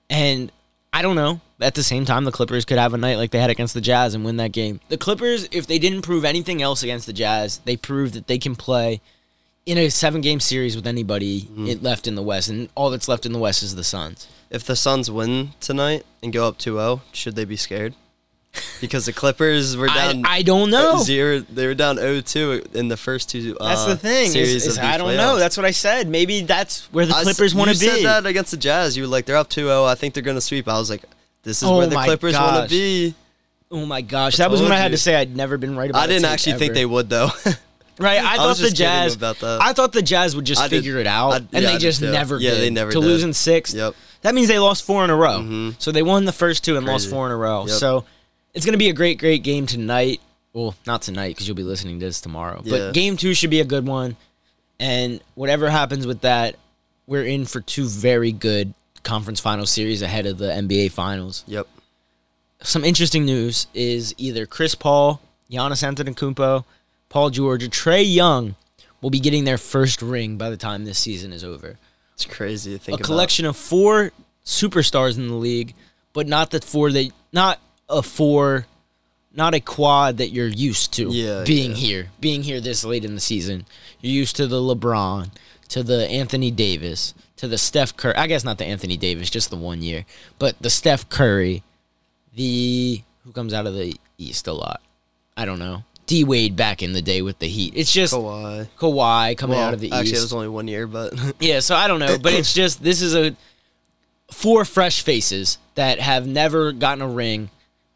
[0.08, 0.52] And
[0.94, 1.40] I don't know.
[1.60, 3.80] At the same time, the Clippers could have a night like they had against the
[3.80, 4.80] Jazz and win that game.
[4.88, 8.38] The Clippers, if they didn't prove anything else against the Jazz, they proved that they
[8.38, 9.00] can play
[9.66, 12.48] in a seven game series with anybody it left in the West.
[12.48, 14.28] And all that's left in the West is the Suns.
[14.50, 17.94] If the Suns win tonight and go up 2-0, should they be scared?
[18.80, 20.98] Because the Clippers were down I don't know.
[20.98, 21.40] zero.
[21.40, 23.56] They were down 0-2 in the first two.
[23.58, 24.30] Uh, That's the thing.
[24.30, 25.36] Series is- is I don't know.
[25.36, 26.08] That's what I said.
[26.08, 27.86] Maybe that's where the Clippers want to be.
[27.86, 28.96] You said that against the Jazz.
[28.96, 29.86] You were like, they're up 2-0.
[29.88, 30.68] I think they're going to sweep.
[30.68, 31.04] I was like,
[31.42, 33.14] this is Oh where the Clippers want to be.
[33.72, 35.90] Oh my gosh, that was when told I had to say I'd never been right
[35.90, 36.02] about.
[36.02, 37.30] I didn't actually think they would, though.
[37.98, 39.14] Right, I, I thought the Jazz.
[39.14, 39.60] about that.
[39.62, 41.78] I thought the Jazz would just I did- figure it out, I- and yeah, they
[41.78, 42.10] just too.
[42.10, 42.60] never Yeah, did.
[42.60, 43.06] they never to did.
[43.06, 43.72] lose in six.
[43.74, 43.94] Yep.
[44.22, 45.40] That means they lost four in a row.
[45.40, 45.74] Mhm.
[45.78, 47.66] So they won the first two and lost four in a row.
[47.66, 47.76] Yep.
[47.78, 48.04] So
[48.54, 50.20] it's gonna be a great, great game tonight.
[50.52, 52.62] Well, not tonight because you'll be listening to this tomorrow.
[52.64, 52.78] Yeah.
[52.78, 54.16] But game two should be a good one,
[54.80, 56.56] and whatever happens with that,
[57.06, 61.44] we're in for two very good conference final series ahead of the NBA finals.
[61.46, 61.66] yep.
[62.62, 66.64] some interesting news is either Chris Paul, Giannis Antetokounmpo,
[67.14, 68.56] Paul George, or Trae Young
[69.00, 71.78] will be getting their first ring by the time this season is over.
[72.14, 73.06] It's crazy to A think about.
[73.06, 74.10] collection of four
[74.44, 75.74] superstars in the league,
[76.12, 78.66] but not the four that not a four,
[79.32, 81.76] not a quad that you're used to Yeah, being yeah.
[81.76, 83.64] here, being here this late in the season.
[84.00, 85.30] You're used to the LeBron,
[85.68, 88.16] to the Anthony Davis, to the Steph Curry.
[88.16, 90.04] I guess not the Anthony Davis, just the one year,
[90.40, 91.62] but the Steph Curry,
[92.34, 94.82] the who comes out of the East a lot.
[95.36, 95.84] I don't know.
[96.06, 97.72] D Wade back in the day with the Heat.
[97.76, 98.68] It's just Kawhi.
[98.78, 100.10] Kawhi coming Well, out of the actually, East.
[100.12, 102.82] Actually, it was only one year, but Yeah, so I don't know, but it's just
[102.82, 103.34] this is a
[104.30, 107.50] four fresh faces that have never gotten a ring,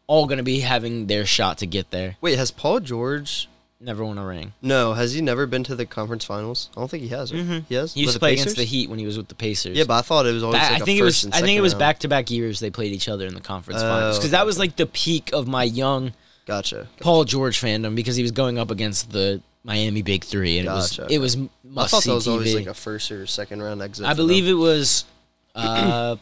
[0.07, 2.17] all going to be having their shot to get there.
[2.21, 3.47] wait, has Paul George?
[3.81, 4.51] Never won a ring.
[4.61, 6.69] No, has he never been to the conference finals?
[6.75, 7.31] I don't think he has.
[7.33, 7.41] right?
[7.41, 7.59] Mm-hmm.
[7.69, 7.93] He has.
[7.93, 9.77] He used to play against the Heat when he was with the Pacers.
[9.77, 11.25] Yeah, but I thought it was always like I think it was.
[11.31, 13.79] I think it was back to back years they played each other in the conference
[13.81, 16.11] Oh, finals because that was like the peak of my young
[16.49, 16.87] Gotcha.
[16.99, 21.05] Paul George fandom because he was going up against the Miami Big Three and Gotcha,
[21.09, 22.31] it was it was I must thought see that was TV.
[22.31, 24.05] always like a first or second round exit.
[24.05, 24.55] I for believe them.
[24.55, 25.05] it was
[25.53, 26.15] uh,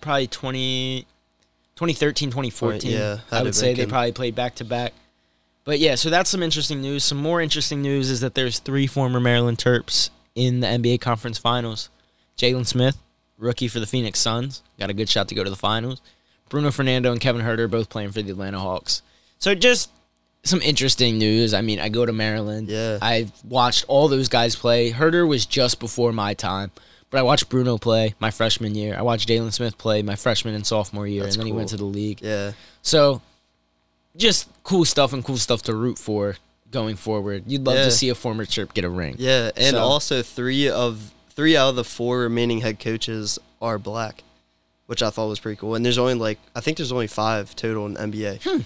[0.00, 1.06] probably 20,
[1.76, 2.90] 2013, 2014.
[2.90, 3.88] Yeah, had I to would say make they him.
[3.88, 4.92] probably played back to back.
[5.64, 7.04] But yeah, so that's some interesting news.
[7.04, 11.38] Some more interesting news is that there's three former Maryland Terps in the NBA Conference
[11.38, 11.88] Finals.
[12.36, 12.96] Jalen Smith,
[13.38, 16.00] rookie for the Phoenix Suns, got a good shot to go to the finals.
[16.48, 19.02] Bruno Fernando and Kevin Huerter both playing for the Atlanta Hawks.
[19.40, 19.90] So just
[20.44, 21.52] some interesting news.
[21.54, 22.68] I mean, I go to Maryland.
[22.68, 22.98] Yeah.
[23.02, 24.92] I've watched all those guys play.
[24.92, 26.70] Huerter was just before my time,
[27.10, 28.94] but I watched Bruno play my freshman year.
[28.96, 31.70] I watched Jalen Smith play my freshman and sophomore year, That's and then he went
[31.70, 32.20] to the league.
[32.22, 32.52] Yeah.
[32.82, 33.20] So,
[34.16, 36.36] just cool stuff and cool stuff to root for
[36.70, 37.44] going forward.
[37.46, 37.84] You'd love Yeah.
[37.86, 39.16] to see a former Chirp get a ring.
[39.18, 43.78] Yeah, and So- also three of three out of the four remaining head coaches are
[43.78, 44.22] black,
[44.86, 45.74] which I thought was pretty cool.
[45.74, 48.40] And there's only like I think there's only five total in NBA.
[48.42, 48.60] Hmm.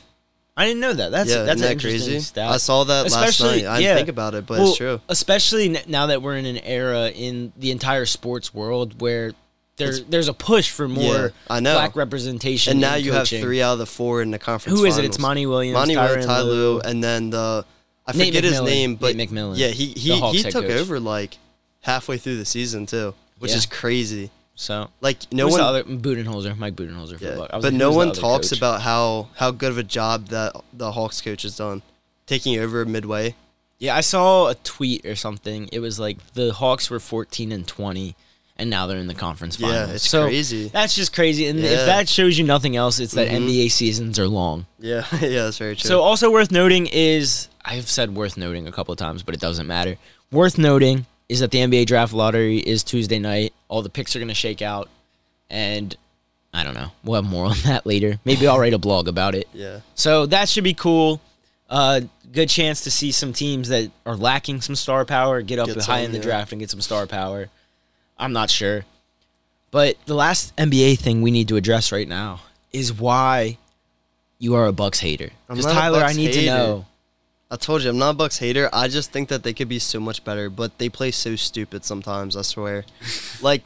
[0.57, 1.11] I didn't know that.
[1.11, 2.21] That's yeah, that's that crazy?
[2.21, 2.49] stat.
[2.51, 3.69] I saw that last Especially- night.
[3.69, 3.87] I yeah.
[3.89, 5.01] didn't think about it, but Well, it's true.
[5.09, 9.33] Especially n- now that we're in an era in the entire sports world where
[9.79, 11.75] there, It's- there's a push for more Yeah, I know.
[11.75, 12.71] black representation.
[12.73, 13.39] and now you coaching.
[13.41, 14.79] have three out of the four in the conference.
[14.79, 15.05] Who is it?
[15.05, 15.29] It's finals.
[15.29, 16.81] Monty Williams, Monty Williams, Ty Lue.
[16.81, 17.65] And then the
[18.07, 20.71] I Nate forget his name, but Nate McMillan, yeah, he he, he took coach.
[20.81, 21.39] over like
[21.81, 23.57] halfway through the season too, which Yeah.
[23.57, 24.31] is crazy.
[24.57, 27.19] So Like no one, the other Budenholzer, Mike Budenholzer.
[27.19, 27.51] For yeah, the Buck.
[27.53, 28.59] I was but like, no one talks coach?
[28.59, 31.83] about how how good of a job that the Hawks coach has done,
[32.27, 33.35] taking over midway.
[33.81, 35.69] Yeah, I saw a tweet or something.
[35.73, 38.15] It was like the Hawks were 14 and 20,
[38.57, 39.89] and now they're in the conference finals.
[39.89, 40.69] Yeah, it's so crazy.
[40.69, 41.47] That's just crazy.
[41.49, 43.49] And if that shows you nothing else, it's that Mhm.
[43.49, 44.67] NBA seasons are long.
[44.79, 45.89] Yeah, yeah, that's very true.
[45.89, 49.41] So also worth noting is I've said worth noting a couple of times, but it
[49.41, 49.97] doesn't matter.
[50.31, 53.53] Worth noting is that the NBA draft lottery is Tuesday night.
[53.69, 54.89] All the picks are going to shake out,
[55.51, 55.97] and
[56.53, 56.93] I don't know.
[57.03, 58.19] We'll have more on that later.
[58.25, 59.49] Maybe I'll write a blog about it.
[59.53, 61.21] yeah, So that should be cool.
[61.69, 65.67] Uh, good chance to see some teams that are lacking some star power get up
[65.67, 66.25] Get high some, in the yeah.
[66.25, 67.49] draft and get some star power.
[68.19, 68.85] I'm not sure.
[69.71, 73.59] But the last NBA thing we need to address right now is why
[74.39, 75.31] you are a Bucks hater.
[75.49, 76.87] Because Tyler, I need to know.
[77.51, 78.69] I told you I'm not a Bucks hater.
[78.73, 81.85] I just think that they could be so much better, but they play so stupid
[81.85, 82.37] sometimes.
[82.37, 82.85] I swear.
[83.43, 83.63] like,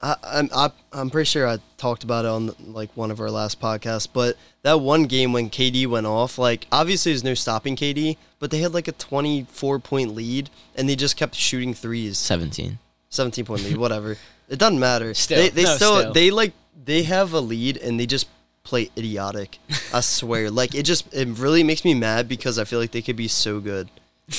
[0.00, 3.30] I, I'm I, I'm pretty sure I talked about it on like one of our
[3.30, 4.08] last podcasts.
[4.12, 8.50] But that one game when KD went off, like obviously there's no stopping KD, but
[8.50, 12.18] they had like a 24 point lead and they just kept shooting threes.
[12.18, 12.78] 17.
[13.10, 14.16] 17 point lead, whatever.
[14.48, 15.14] It doesn't matter.
[15.14, 16.12] Still, they they no, still, still.
[16.12, 18.26] they like they have a lead and they just
[18.64, 19.58] play idiotic.
[19.94, 20.50] I swear.
[20.50, 23.28] Like it just it really makes me mad because I feel like they could be
[23.28, 23.88] so good.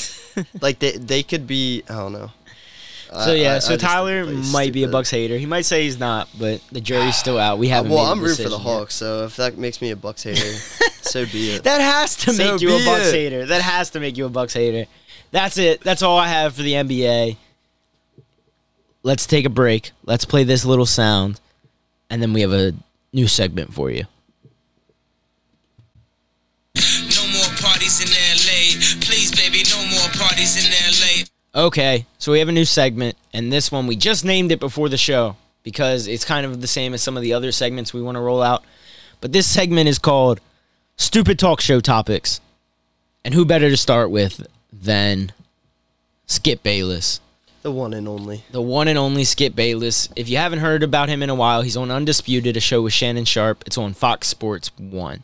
[0.62, 2.32] like they they could be I don't know.
[3.12, 4.88] So I- yeah, I- I so think Tyler might be a.
[4.88, 5.38] Bucks hater.
[5.38, 7.60] He might say he's not, but the jury's still out.
[7.60, 7.92] We uh, haven't.
[7.92, 8.74] Well, I'm rooting for the decision yet.
[8.80, 10.40] Hawks, so if that makes me a Bucks hater,
[11.02, 11.64] so be it.
[11.64, 13.14] That has to So make you a Bucks it.
[13.14, 13.46] hater.
[13.46, 14.90] That has to make you a Bucks hater.
[15.30, 15.82] That's it.
[15.82, 17.38] That's all I have for the NBA.
[19.04, 19.92] Let's take a break.
[20.06, 21.40] Let's play this little sound,
[22.10, 22.74] and then we have a
[23.12, 24.06] new segment for you.
[31.56, 34.90] Okay, so we have a new segment, and this one we just named it before
[34.90, 38.02] the show because it's kind of the same as some of the other segments we
[38.02, 38.64] want to roll out.
[39.22, 40.42] But this segment is called
[40.98, 42.42] Stupid Talk Show Topics.
[43.24, 45.32] And who better to start with than
[46.26, 47.22] Skip Bayless?
[47.62, 48.44] The one and only.
[48.52, 50.10] the one and only Skip Bayless.
[50.18, 52.92] If you haven't heard about him in a while, he's on Undisputed, a show with
[52.92, 53.64] Shannon Sharpe.
[53.66, 55.24] It's on Fox Sports 1.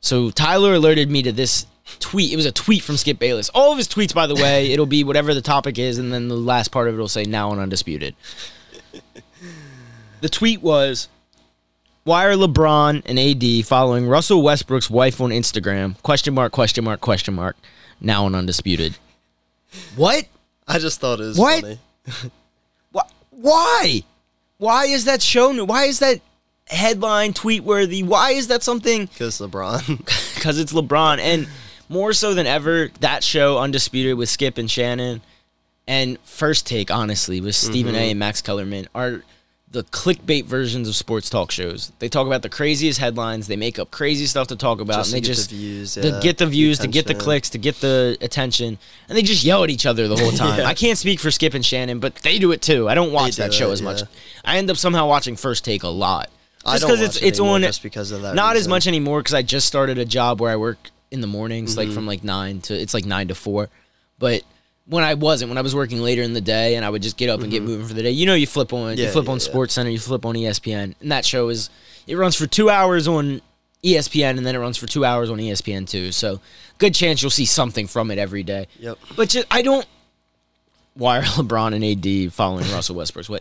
[0.00, 1.66] So Tyler alerted me to this
[2.00, 2.32] tweet.
[2.32, 3.48] It was a tweet from Skip Bayless.
[3.50, 6.28] All of his tweets, by the way, it'll be whatever the topic is, and then
[6.28, 8.14] the last part of it will say now on Undisputed.
[10.20, 11.08] The tweet was
[12.04, 16.00] Why are LeBron and AD following Russell Westbrook's wife on Instagram?
[16.02, 17.56] Question mark, question mark, question mark.
[18.00, 18.96] Now on Undisputed.
[19.96, 20.24] What?
[20.66, 21.60] I just thought it was What?
[21.62, 21.78] funny.
[22.94, 24.02] Wh- Why?
[24.58, 25.66] Why is that shown?
[25.66, 26.20] Why is that
[26.68, 28.02] headline tweet worthy?
[28.02, 29.06] Why is that something?
[29.12, 29.98] Because LeBron.
[30.34, 31.18] Because it's LeBron.
[31.18, 31.48] And
[31.88, 35.20] more so than ever, that show, Undisputed with Skip and Shannon,
[35.86, 37.98] and First Take, honestly, with Stephen A.
[37.98, 38.10] Mm-hmm.
[38.10, 39.22] and Max Kellerman, are
[39.70, 41.90] the clickbait versions of sports talk shows.
[41.98, 43.48] They talk about the craziest headlines.
[43.48, 44.98] They make up crazy stuff to talk about.
[44.98, 47.14] Just and they to get just the views, to get the views, to get the
[47.14, 50.60] clicks, to get the attention, and they just yell at each other the whole time.
[50.60, 50.66] Yeah.
[50.66, 52.88] I can't speak for Skip and Shannon, but they do it too.
[52.88, 54.02] I don't watch that show it, as much.
[54.44, 56.30] I end up somehow watching First Take a lot.
[56.64, 58.34] I Just don't because watch it's it it's anymore on just because of that.
[58.36, 60.78] not as much anymore because I just started a job where I work
[61.14, 61.78] in the mornings, Mm-hmm.
[61.88, 63.70] like from like nine to it's like nine to four.
[64.18, 64.42] But
[64.86, 67.16] when I wasn't, when I was working later in the day, and I would just
[67.16, 68.10] get up and get moving for the day.
[68.10, 69.12] You know, you flip on you Mm-hmm.
[69.12, 69.46] Flip yeah, on yeah.
[69.46, 71.70] SportsCenter, you flip on ESPN, and that show is
[72.06, 73.40] it runs for two hours on
[73.82, 76.12] ESPN, and then it runs for two hours on ESPN2.
[76.12, 76.40] So
[76.78, 78.66] good chance you'll see something from it every day.
[78.78, 78.98] Yep.
[79.16, 79.86] But just, I don't.
[80.94, 81.84] Why are LeBron and
[82.26, 83.40] AD following Russell Westbrook's way?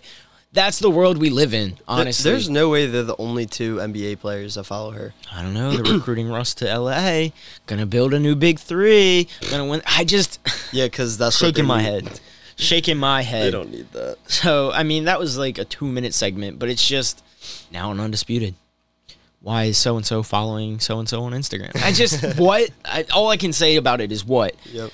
[0.54, 1.78] That's the world we live in.
[1.88, 5.14] Honestly, There's no way they're the only two NBA players that follow her.
[5.34, 5.72] I don't know.
[5.76, 7.30] They're recruiting Russ to LA.
[7.66, 9.28] Gonna build a new big three.
[9.50, 9.82] Gonna win.
[9.86, 10.40] I just
[10.72, 12.08] Yeah, because that's shaking they my need.
[12.08, 12.20] head,
[12.56, 13.46] shaking my head.
[13.48, 14.18] They don't need that.
[14.28, 17.24] So I mean, that was like a two minute segment, but it's just
[17.72, 18.54] now an undisputed.
[19.42, 21.76] Why is so and so following so and so on Instagram?
[21.84, 22.70] I just what?
[22.86, 24.56] I, all I can say about it is what.
[24.72, 24.92] Yep.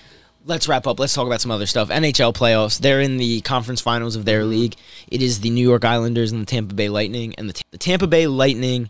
[0.50, 1.00] Let's wrap up.
[1.00, 1.90] Let's talk about some other stuff.
[1.90, 2.80] NHL playoffs.
[2.80, 4.26] They're in the conference finals of Mm-hmm.
[4.26, 4.76] their league.
[5.10, 8.08] It is the New York Islanders and the Tampa Bay Lightning, and the, the Tampa
[8.08, 8.90] Bay Lightning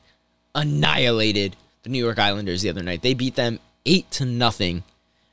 [0.56, 3.02] annihilated the New York Islanders the other night.
[3.02, 4.84] They beat them eight to nothing,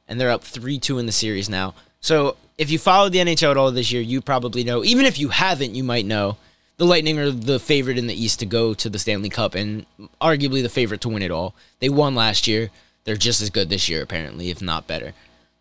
[0.08, 1.74] and they're up three two in the series now.
[2.00, 4.82] So if you followed the NHL at all this year, you probably know.
[4.84, 6.36] Even if you haven't, you might know
[6.76, 9.86] the Lightning are the favorite in the East to go to the Stanley Cup, and
[10.20, 11.54] arguably the favorite to win it all.
[11.78, 12.70] They won last year.
[13.04, 15.12] They're just as good this year, apparently, if not better.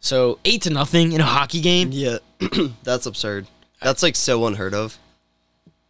[0.05, 1.89] So eight to nothing in a hockey game.
[1.91, 2.19] Yeah,
[2.83, 3.47] that's absurd.
[3.81, 4.97] That's like so unheard of.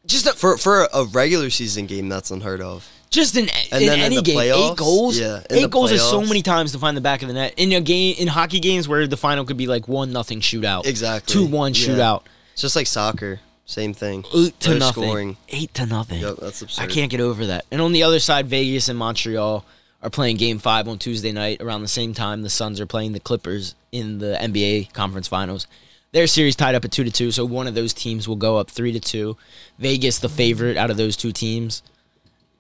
[0.08, 2.88] just a, For for a regular season game, that's unheard of.
[3.10, 5.20] just in, And in in any the game, eight goals.
[5.20, 7.74] Yeah, eight goals is so many times to find the back of the net in
[7.74, 11.34] a game in hockey games where the final could be like one nothing shootout, Exactly.
[11.34, 11.88] two one Yeah.
[11.88, 12.22] shootout,
[12.54, 14.24] It's just like soccer, same thing.
[14.34, 15.38] eight to Low nothing, scoring.
[15.50, 16.22] eight to nothing.
[16.22, 16.82] Yep, that's absurd.
[16.84, 17.66] I can't get over that.
[17.72, 19.66] And on the other side, Vegas and Montreal
[20.06, 22.42] are playing Game Five on Tuesday night around the same time.
[22.44, 25.68] The Suns are playing the Clippers in the NBA Conference Finals.
[26.12, 28.58] Their series tied up at two to two, so one of those teams will go
[28.58, 29.36] up three to two.
[29.80, 31.84] Vegas, the favorite out of those two teams,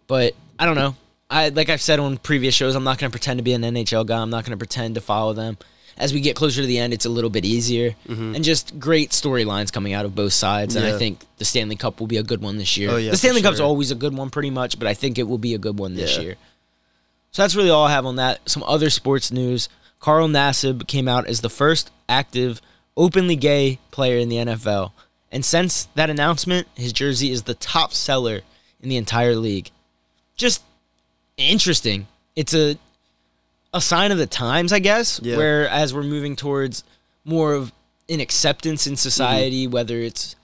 [0.07, 0.95] but I don't know.
[1.29, 3.61] I like I've said on previous shows, I'm not going to pretend to be an
[3.61, 4.21] NHL guy.
[4.21, 5.57] I'm not going to pretend to follow them.
[5.97, 9.11] As we get closer to the end, it's a little bit easier, and just great
[9.11, 10.75] storylines coming out of both sides.
[10.75, 10.97] And I Mm-hmm.
[10.99, 12.89] Think the Stanley Cup will be a good one this year.
[12.91, 15.17] Oh, yeah, the Stanley for Cup's always a good one, pretty much, but I think
[15.17, 16.23] it will be a good one this Yeah.
[16.23, 16.35] year.
[17.35, 18.49] So that's really all I have on that.
[18.49, 19.67] Some other sports news:
[19.99, 22.61] Carl Nassib came out as the first active,
[22.95, 24.93] openly gay player in the NFL,
[25.33, 28.39] and since that announcement, his jersey is the top seller
[28.81, 29.69] in the entire league.
[30.37, 30.63] Just
[31.35, 32.07] interesting.
[32.37, 32.77] It's a
[33.73, 35.19] a sign of the times, I guess.
[35.21, 35.35] Yeah.
[35.35, 36.85] Where as we're moving towards
[37.25, 37.73] more of
[38.07, 39.73] an acceptance in society, mm-hmm.
[39.73, 40.37] whether it's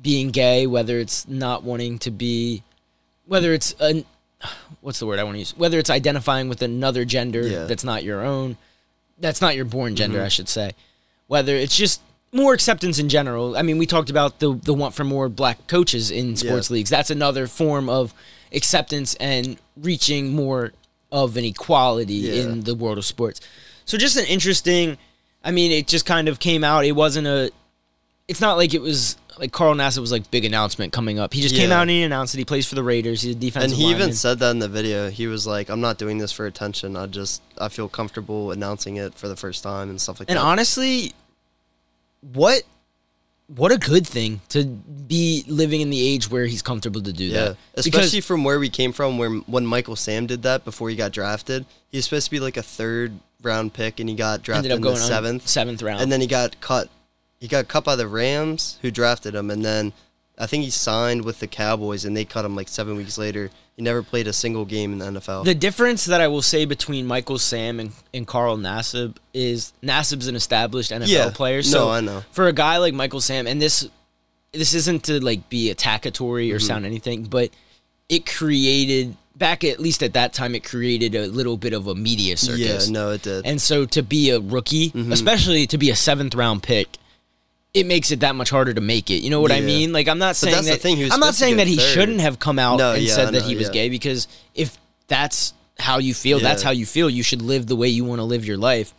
[0.00, 2.62] being gay, whether it's not wanting to be,
[3.26, 4.04] whether it's an
[4.80, 7.64] what's the word I want to use, whether it's identifying with another gender Yeah.
[7.64, 8.56] that's not your own,
[9.18, 10.26] that's not your born gender, mm-hmm.
[10.26, 10.72] I should say.
[11.28, 12.00] Whether it's just
[12.32, 13.56] more acceptance in general.
[13.56, 16.74] I mean, we talked about the the want for more black coaches in sports Yeah.
[16.74, 16.90] leagues.
[16.90, 18.14] That's another form of
[18.52, 20.72] acceptance and reaching more
[21.10, 22.42] of an equality Yeah.
[22.44, 23.40] in the world of sports.
[23.84, 24.96] So just an interesting.
[25.44, 26.84] I mean, it just kind of came out.
[26.84, 27.50] It wasn't a.
[28.28, 31.32] It's not like it was like Carl Nassib was like big announcement coming up.
[31.32, 33.22] He just came out and he announced that he plays for the Raiders.
[33.22, 35.10] He's a defensive And he even said that in the video.
[35.10, 36.96] He was like, "I'm not doing this for attention.
[36.96, 40.36] I just I feel comfortable announcing it for the first time and stuff like And
[40.36, 41.12] that." And honestly,
[42.20, 42.62] what
[43.48, 47.24] what a good thing to be living in the age where he's comfortable to do
[47.24, 47.56] yeah, that.
[47.74, 51.12] especially from where we came from, where when Michael Sam did that before he got
[51.12, 54.72] drafted, he was supposed to be like a third round pick, and he got drafted
[54.72, 55.48] in the seventh.
[55.48, 56.00] seventh round.
[56.00, 56.88] and then he got cut.
[57.42, 59.92] He got cut by the Rams, who drafted him, and then
[60.38, 63.50] I think he signed with the Cowboys, and they cut him like seven weeks later.
[63.76, 65.44] He never played a single game in the NFL.
[65.44, 70.28] the difference that I will say between Michael Sam and, and Carl Nassib is Nassib's
[70.28, 71.30] an established NFL Yeah.
[71.30, 71.56] player.
[71.58, 72.22] No, So I know.
[72.30, 73.88] for a guy like Michael Sam, and this
[74.52, 76.56] this isn't to like be attackatory Mm-hmm.
[76.56, 77.50] or sound anything, but
[78.08, 81.94] it created back at least at that time it created a little bit of a
[81.94, 82.86] media circus.
[82.86, 83.46] yeah, no, it did.
[83.46, 85.10] And so to be a rookie, Mm-hmm.
[85.12, 86.88] especially to be a seventh round pick,
[87.74, 89.22] it makes it that much harder to make it.
[89.22, 89.92] You know what I mean?
[89.92, 91.76] Like I'm not saying that's the that thing, he was I'm not saying that he
[91.76, 91.82] third.
[91.94, 93.72] shouldn't have come out No, and yeah, said that he was yeah.
[93.72, 94.76] gay because if
[95.08, 97.08] that's how you feel, that's how you feel.
[97.08, 98.92] You should live the way you want to live your life.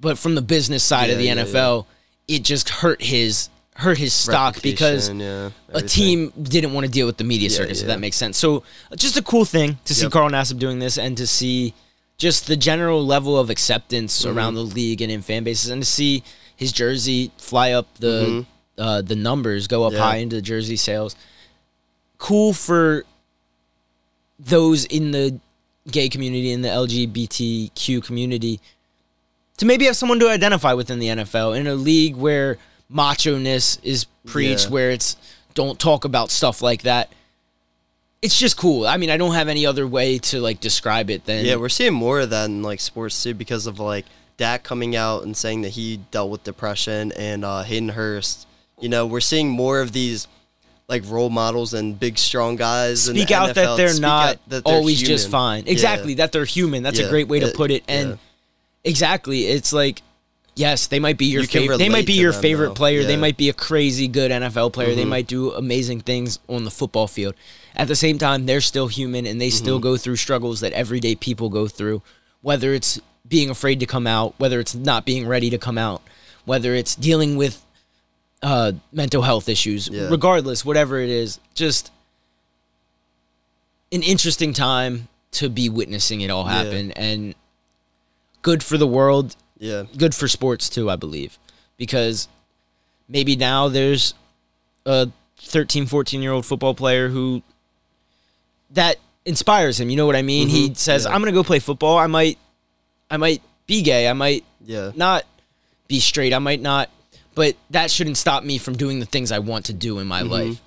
[0.00, 1.86] But from the business side of the Yeah, yeah, NFL,
[2.28, 6.92] it just hurt his hurt his stock because Reputation, yeah, a team didn't want to
[6.92, 8.36] deal with the media Yeah, circus, if that makes sense.
[8.36, 8.62] So,
[8.96, 10.12] just a cool thing to see Yep.
[10.12, 11.72] Carl Nassib doing this and to see
[12.18, 14.36] just the general level of acceptance Mm-hmm.
[14.38, 16.22] around the league and in fan bases, and to see
[16.62, 18.46] his jersey fly up the
[18.78, 19.98] uh, the numbers, go up Mm-hmm.
[20.00, 20.06] Yeah.
[20.10, 21.14] high into jersey sales.
[22.18, 23.04] Cool for
[24.38, 25.38] those in the
[25.90, 28.60] gay community, in the LGBTQ community,
[29.58, 33.38] to maybe have someone to identify with in the NFL in a league where macho
[33.38, 34.70] ness is preached, Yeah.
[34.70, 35.16] where it's
[35.54, 37.10] don't talk about stuff like that.
[38.22, 38.86] It's just cool.
[38.86, 41.68] I mean, I don't have any other way to like describe it than Yeah, we're
[41.68, 45.36] seeing more of that in like sports too because of like Dak coming out and
[45.36, 48.46] saying that he dealt with depression and uh, Hayden Hurst.
[48.80, 50.26] You know, we're seeing more of these
[50.88, 53.08] like role models and big strong guys.
[53.08, 55.30] in the speak out that they're speak not that they're always just human.
[55.30, 55.64] fine.
[55.66, 55.72] Yeah.
[55.72, 56.82] Exactly, that they're human.
[56.82, 57.84] That's a great way to put it.
[57.88, 58.16] And yeah.
[58.84, 60.02] exactly, it's like
[60.54, 61.78] yes, they might be your You favorite.
[61.78, 62.74] They might be your favorite though.
[62.74, 62.98] player.
[63.02, 63.12] They Yeah.
[63.14, 63.20] Mm-hmm.
[63.22, 64.94] might be a crazy good NFL player.
[64.94, 67.34] They might do amazing things on the football field.
[67.74, 69.82] At the same time, they're still human and they still Mm-hmm.
[69.84, 72.02] go through struggles that everyday people go through.
[72.42, 73.00] Whether it's
[73.32, 76.02] being afraid to come out, whether it's not being ready to come out,
[76.44, 77.64] whether it's dealing with
[78.42, 80.08] uh, mental health issues, Yeah.
[80.10, 81.90] regardless, whatever it is, just
[83.90, 86.52] an interesting time to be witnessing it all Yeah.
[86.62, 86.92] happen.
[86.92, 87.34] And
[88.42, 89.34] good for the world.
[89.58, 91.38] Yeah, good for sports too i believe.
[91.78, 92.28] Because
[93.08, 94.12] maybe now there's
[94.84, 97.42] a 13 14 year old football player who
[98.72, 99.88] that inspires him.
[99.88, 100.48] You know what i mean?
[100.48, 101.14] He Mhm, says yeah.
[101.14, 101.96] i'm gonna go play football.
[101.96, 102.36] I might
[103.12, 105.24] i might be gay i might yeah, not
[105.86, 106.90] be straight i might not
[107.34, 110.22] but that shouldn't stop me from doing the things i want to do in my
[110.22, 110.32] Mm-hmm.
[110.32, 110.60] life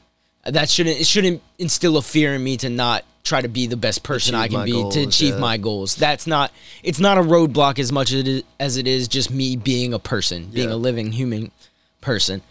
[0.45, 3.75] that shouldn't it shouldn't instill a fear in me to not try to be the
[3.77, 5.39] best person i can be to achieve yeah.
[5.39, 6.51] my goals that's not
[6.83, 9.93] it's not a roadblock as much as it is, as it is just me being
[9.93, 10.75] a person being Yeah.
[10.75, 11.51] a living human
[12.01, 12.41] person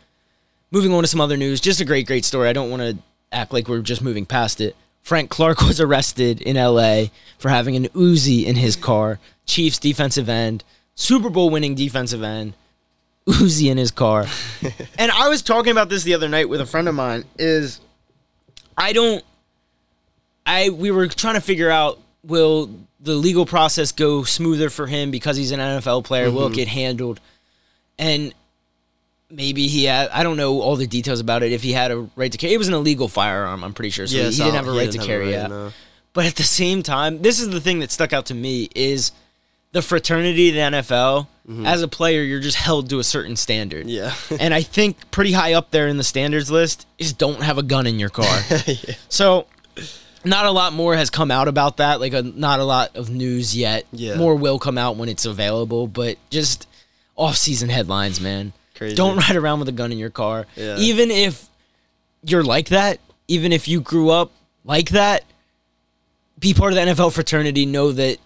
[0.73, 2.99] moving on to some other news just a great great story i don't want to
[3.31, 4.77] act like we're just moving past it.
[5.05, 7.05] Frank Clark was arrested in LA
[7.39, 9.21] for having an Uzi in his car.
[9.45, 12.55] Chiefs defensive end, Super Bowl winning defensive end,
[13.27, 14.25] Uzi in his car.
[14.99, 17.81] and I was talking about this the other night with a friend of mine is
[18.79, 19.23] I don't
[20.47, 25.11] I we were trying to figure out will the legal process go smoother for him
[25.11, 26.31] because he's an NFL player?
[26.31, 26.55] Will it mm-hmm.
[26.55, 27.21] get handled?
[27.99, 28.33] And
[29.35, 31.53] maybe he had I don't know all the details about it.
[31.53, 33.65] If he had a right to carry, it was an illegal firearm.
[33.65, 35.49] I'm pretty sure, so he, he didn't have a right to carry right, it.
[35.49, 35.73] no.
[36.13, 39.11] But at the same time, this is the thing that stuck out to me is
[39.73, 41.27] the fraternity of the NFL.
[41.67, 43.87] As a player, you're just held to a certain standard.
[43.87, 44.15] Yeah.
[44.41, 47.63] and I think pretty high up there in the standards list is don't have a
[47.63, 48.41] gun in your car.
[48.67, 48.95] yeah.
[49.11, 49.47] So
[50.25, 52.01] not a lot more has come out about that.
[52.01, 53.85] Like a, not a lot of news yet.
[53.93, 54.17] Yeah.
[54.17, 56.67] More will come out when it's available, but just
[57.15, 58.55] off-season headlines, man.
[58.75, 58.97] Crazy.
[58.97, 60.47] Don't ride around with a gun in your car.
[60.57, 60.77] Yeah.
[60.79, 61.49] Even if
[62.23, 64.33] you're like that, even if you grew up
[64.65, 65.25] like that,
[66.39, 67.67] be part of the NFL fraternity.
[67.67, 68.19] Know that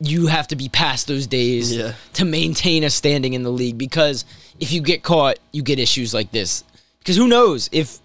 [0.00, 1.94] you have to be past those days Yeah.
[2.14, 3.76] to maintain a standing in the league.
[3.78, 4.24] Because
[4.60, 6.62] if you get caught, you get issues like this.
[7.00, 7.98] Because who knows if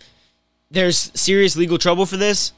[0.71, 2.51] there's serious legal trouble for this?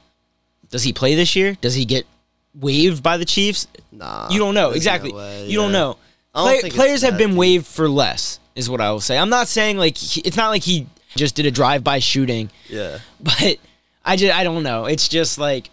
[0.70, 1.58] Does he play this year?
[1.62, 2.06] Does he get
[2.54, 3.68] waived by the Chiefs?
[3.92, 4.30] Nah.
[4.32, 5.12] You don't know exactly.
[5.12, 5.98] no way, you don't know.
[6.44, 9.18] Play- players have been waived for less, is what I will say.
[9.18, 13.00] I'm not saying like he, it's not like he just did a drive-by shooting, Yeah.
[13.22, 13.58] but
[14.04, 14.86] I just I don't know.
[14.86, 15.70] It's just like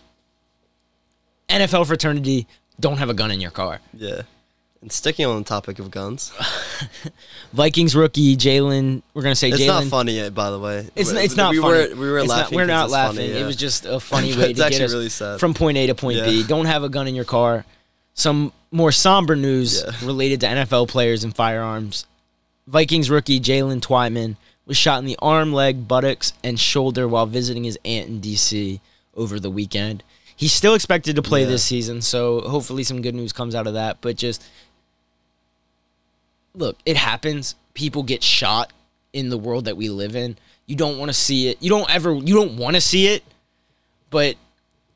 [1.49, 2.47] NFL fraternity
[2.81, 3.81] don't have a gun in your car.
[3.95, 4.23] Yeah.
[4.81, 6.33] And sticking on the topic of guns,
[7.53, 9.03] Vikings rookie Jaylen.
[9.15, 9.91] We're gonna say it's not Jaylen.
[9.91, 10.89] funny, uh, by the way.
[10.97, 11.91] It's, We- it's not we funny.
[11.91, 12.57] Were, we were It's not- laughing.
[12.57, 13.17] we're not laughing.
[13.31, 15.39] funny, It was just a funny way to get us really sad.
[15.39, 16.43] from point A to point B.
[16.43, 17.65] Don't have a gun in your car.
[18.15, 19.93] Some more somber news Yeah.
[20.07, 22.07] related to NFL players and firearms.
[22.67, 24.37] Vikings rookie Jaylen Twyman
[24.67, 28.81] was shot in the arm, leg, buttocks, and shoulder while visiting his aunt in D.C.
[29.17, 30.03] over the weekend.
[30.37, 31.49] He's still expected to play Yeah.
[31.49, 33.99] this season, so hopefully some good news comes out of that.
[34.01, 34.43] But just
[36.55, 37.55] look, it happens.
[37.75, 38.73] People get shot
[39.13, 40.37] in the world that we live in.
[40.67, 41.59] You don't want to see it.
[41.61, 42.15] You don't ever.
[42.15, 43.23] You don't want to see it,
[44.11, 44.37] but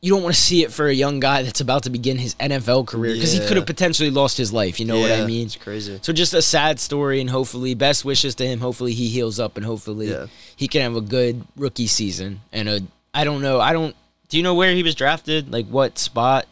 [0.02, 2.34] you don't want to see it for a young guy that's about to begin his
[2.36, 4.78] NFL career because he could have potentially lost his life.
[4.78, 5.46] You know what I mean?
[5.46, 5.98] It's crazy.
[6.02, 8.60] So just a sad story, and hopefully, best wishes to him.
[8.60, 10.26] Hopefully, he heals up, and hopefully, Yeah.
[10.54, 12.40] he can have a good rookie season.
[12.52, 12.80] And a,
[13.14, 13.60] I don't know.
[13.60, 13.96] I don't.
[14.28, 15.52] Do you know where he was drafted?
[15.52, 16.46] Like what spot?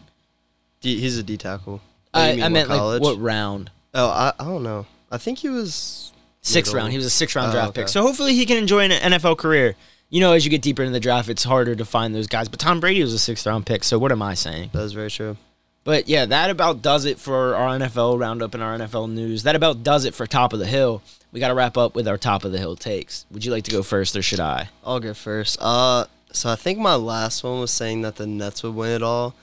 [0.80, 1.80] D, he's a D tackle.
[2.12, 3.02] I, mean I meant college?
[3.02, 3.70] like what round?
[3.94, 4.86] Oh, I, I don't know.
[5.10, 6.82] I think he was Sixth middle.
[6.84, 6.92] round.
[6.92, 7.82] He was a sixth round Oh, draft okay.
[7.82, 7.88] pick.
[7.88, 9.76] So hopefully he can enjoy an NFL career.
[10.14, 12.48] You know, as you get deeper in the draft, it's harder to find those guys.
[12.48, 13.82] But Tom Brady was a sixth round pick.
[13.82, 14.70] So what am I saying?
[14.72, 15.36] That is very true.
[15.82, 19.42] But yeah, that about does it for our NFL roundup and our NFL news.
[19.42, 21.02] That about does it for top of the hill.
[21.32, 23.26] We got to wrap up with our top of the hill takes.
[23.32, 24.68] Would you like to go first or should I?
[24.84, 25.58] I'll go first.
[25.60, 29.02] Uh, so I think my last one was saying that the Nets would win it
[29.02, 29.34] all,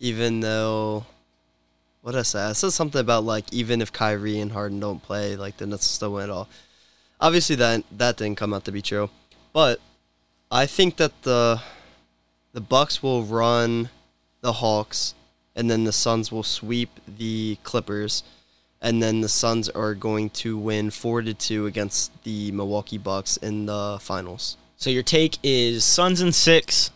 [0.00, 1.06] even though.
[2.02, 2.42] What did I say?
[2.42, 5.84] I said something about like even if Kyrie and Harden don't play, like the Nets
[5.84, 6.50] will still win it all.
[7.22, 9.08] Obviously, that that didn't come out to be true,
[9.54, 9.80] but
[10.50, 11.60] I think that the
[12.52, 13.90] the Bucks will run
[14.40, 15.14] the Hawks,
[15.54, 18.24] and then the Suns will sweep the Clippers,
[18.82, 23.36] and then the Suns are going to win four to two against the Milwaukee Bucks
[23.36, 24.56] in the finals.
[24.76, 26.90] So your take is Suns and six.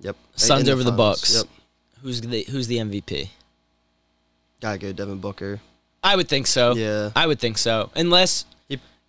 [0.00, 0.16] Yep.
[0.36, 1.20] Suns over the finals.
[1.20, 1.34] Bucks.
[1.36, 1.44] Yep.
[2.02, 3.28] Who's the Who's the MVP?
[4.60, 5.60] Gotta go Devin Booker.
[6.02, 6.74] I would think so.
[6.74, 7.10] Yeah.
[7.14, 7.90] I would think so.
[7.94, 8.46] Unless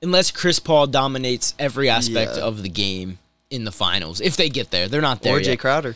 [0.04, 2.44] unless Chris Paul dominates every aspect Yeah.
[2.44, 3.20] of the game
[3.52, 4.20] in the finals.
[4.22, 4.88] If they get there.
[4.88, 5.58] They're not there Or yet.
[5.58, 5.96] Jae Crowder.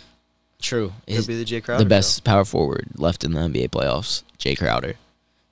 [0.62, 0.93] True.
[1.08, 1.84] Could be the Jae Crowder.
[1.84, 4.95] the best power forward left in the NBA playoffs, Jae Crowder.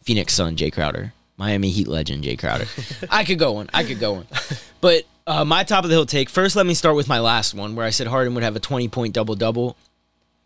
[0.04, 1.14] Phoenix Sun, Jae Crowder.
[1.38, 2.66] Miami Heat legend, Jae Crowder.
[3.10, 3.70] I could go on.
[3.74, 4.28] I could go on.
[4.82, 6.30] But uh, my top of the hill take.
[6.30, 8.60] First, let me start with my last one, where I said Harden would have a
[8.60, 9.76] twenty point double double,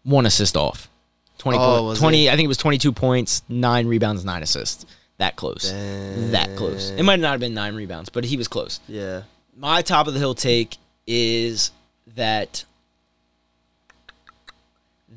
[0.04, 0.90] one assist off.
[1.38, 1.58] Twenty.
[1.60, 2.30] Oh, was Twenty.
[2.30, 4.86] I think it was twenty two points, nine rebounds, nine assists.
[5.18, 5.72] That close.
[5.72, 6.92] That close.
[6.92, 8.80] It might not have been nine rebounds, but he was close.
[8.88, 9.24] Yeah.
[9.56, 10.78] My top of the hill take
[11.08, 11.72] is
[12.16, 12.66] that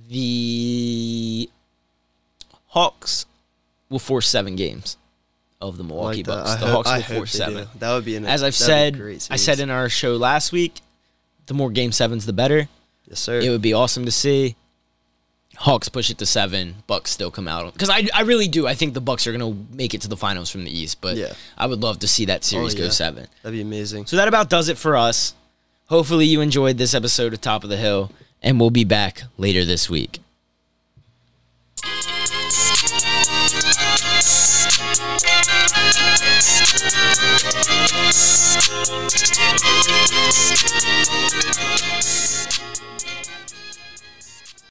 [0.09, 1.49] the
[2.69, 3.27] Hawks
[3.89, 4.97] will force seven games
[5.61, 6.27] of the Milwaukee like.
[6.27, 6.55] Bucks.
[6.61, 7.65] The hope- Hawks will force seven.
[7.65, 7.71] do.
[7.79, 10.81] That would be an As I've said, I said in our show last week,
[11.47, 12.69] the more game sevens, the better.
[13.09, 13.41] yes, sir.
[13.41, 14.57] It would be awesome to see.
[15.57, 16.77] Hawks push it to seven.
[16.87, 18.67] Bucks still come out because I, I really do.
[18.67, 21.17] I think the Bucks are gonna make it to the finals from the East, but
[21.17, 21.35] Yeah.
[21.59, 22.91] I would love to see that oh, series go yeah.
[22.91, 23.27] seven.
[23.43, 24.07] That'd be amazing.
[24.07, 25.35] So that about does it for us.
[25.91, 29.65] Hopefully, you enjoyed this episode of Top of the Hill, and we'll be back later
[29.65, 30.21] this week.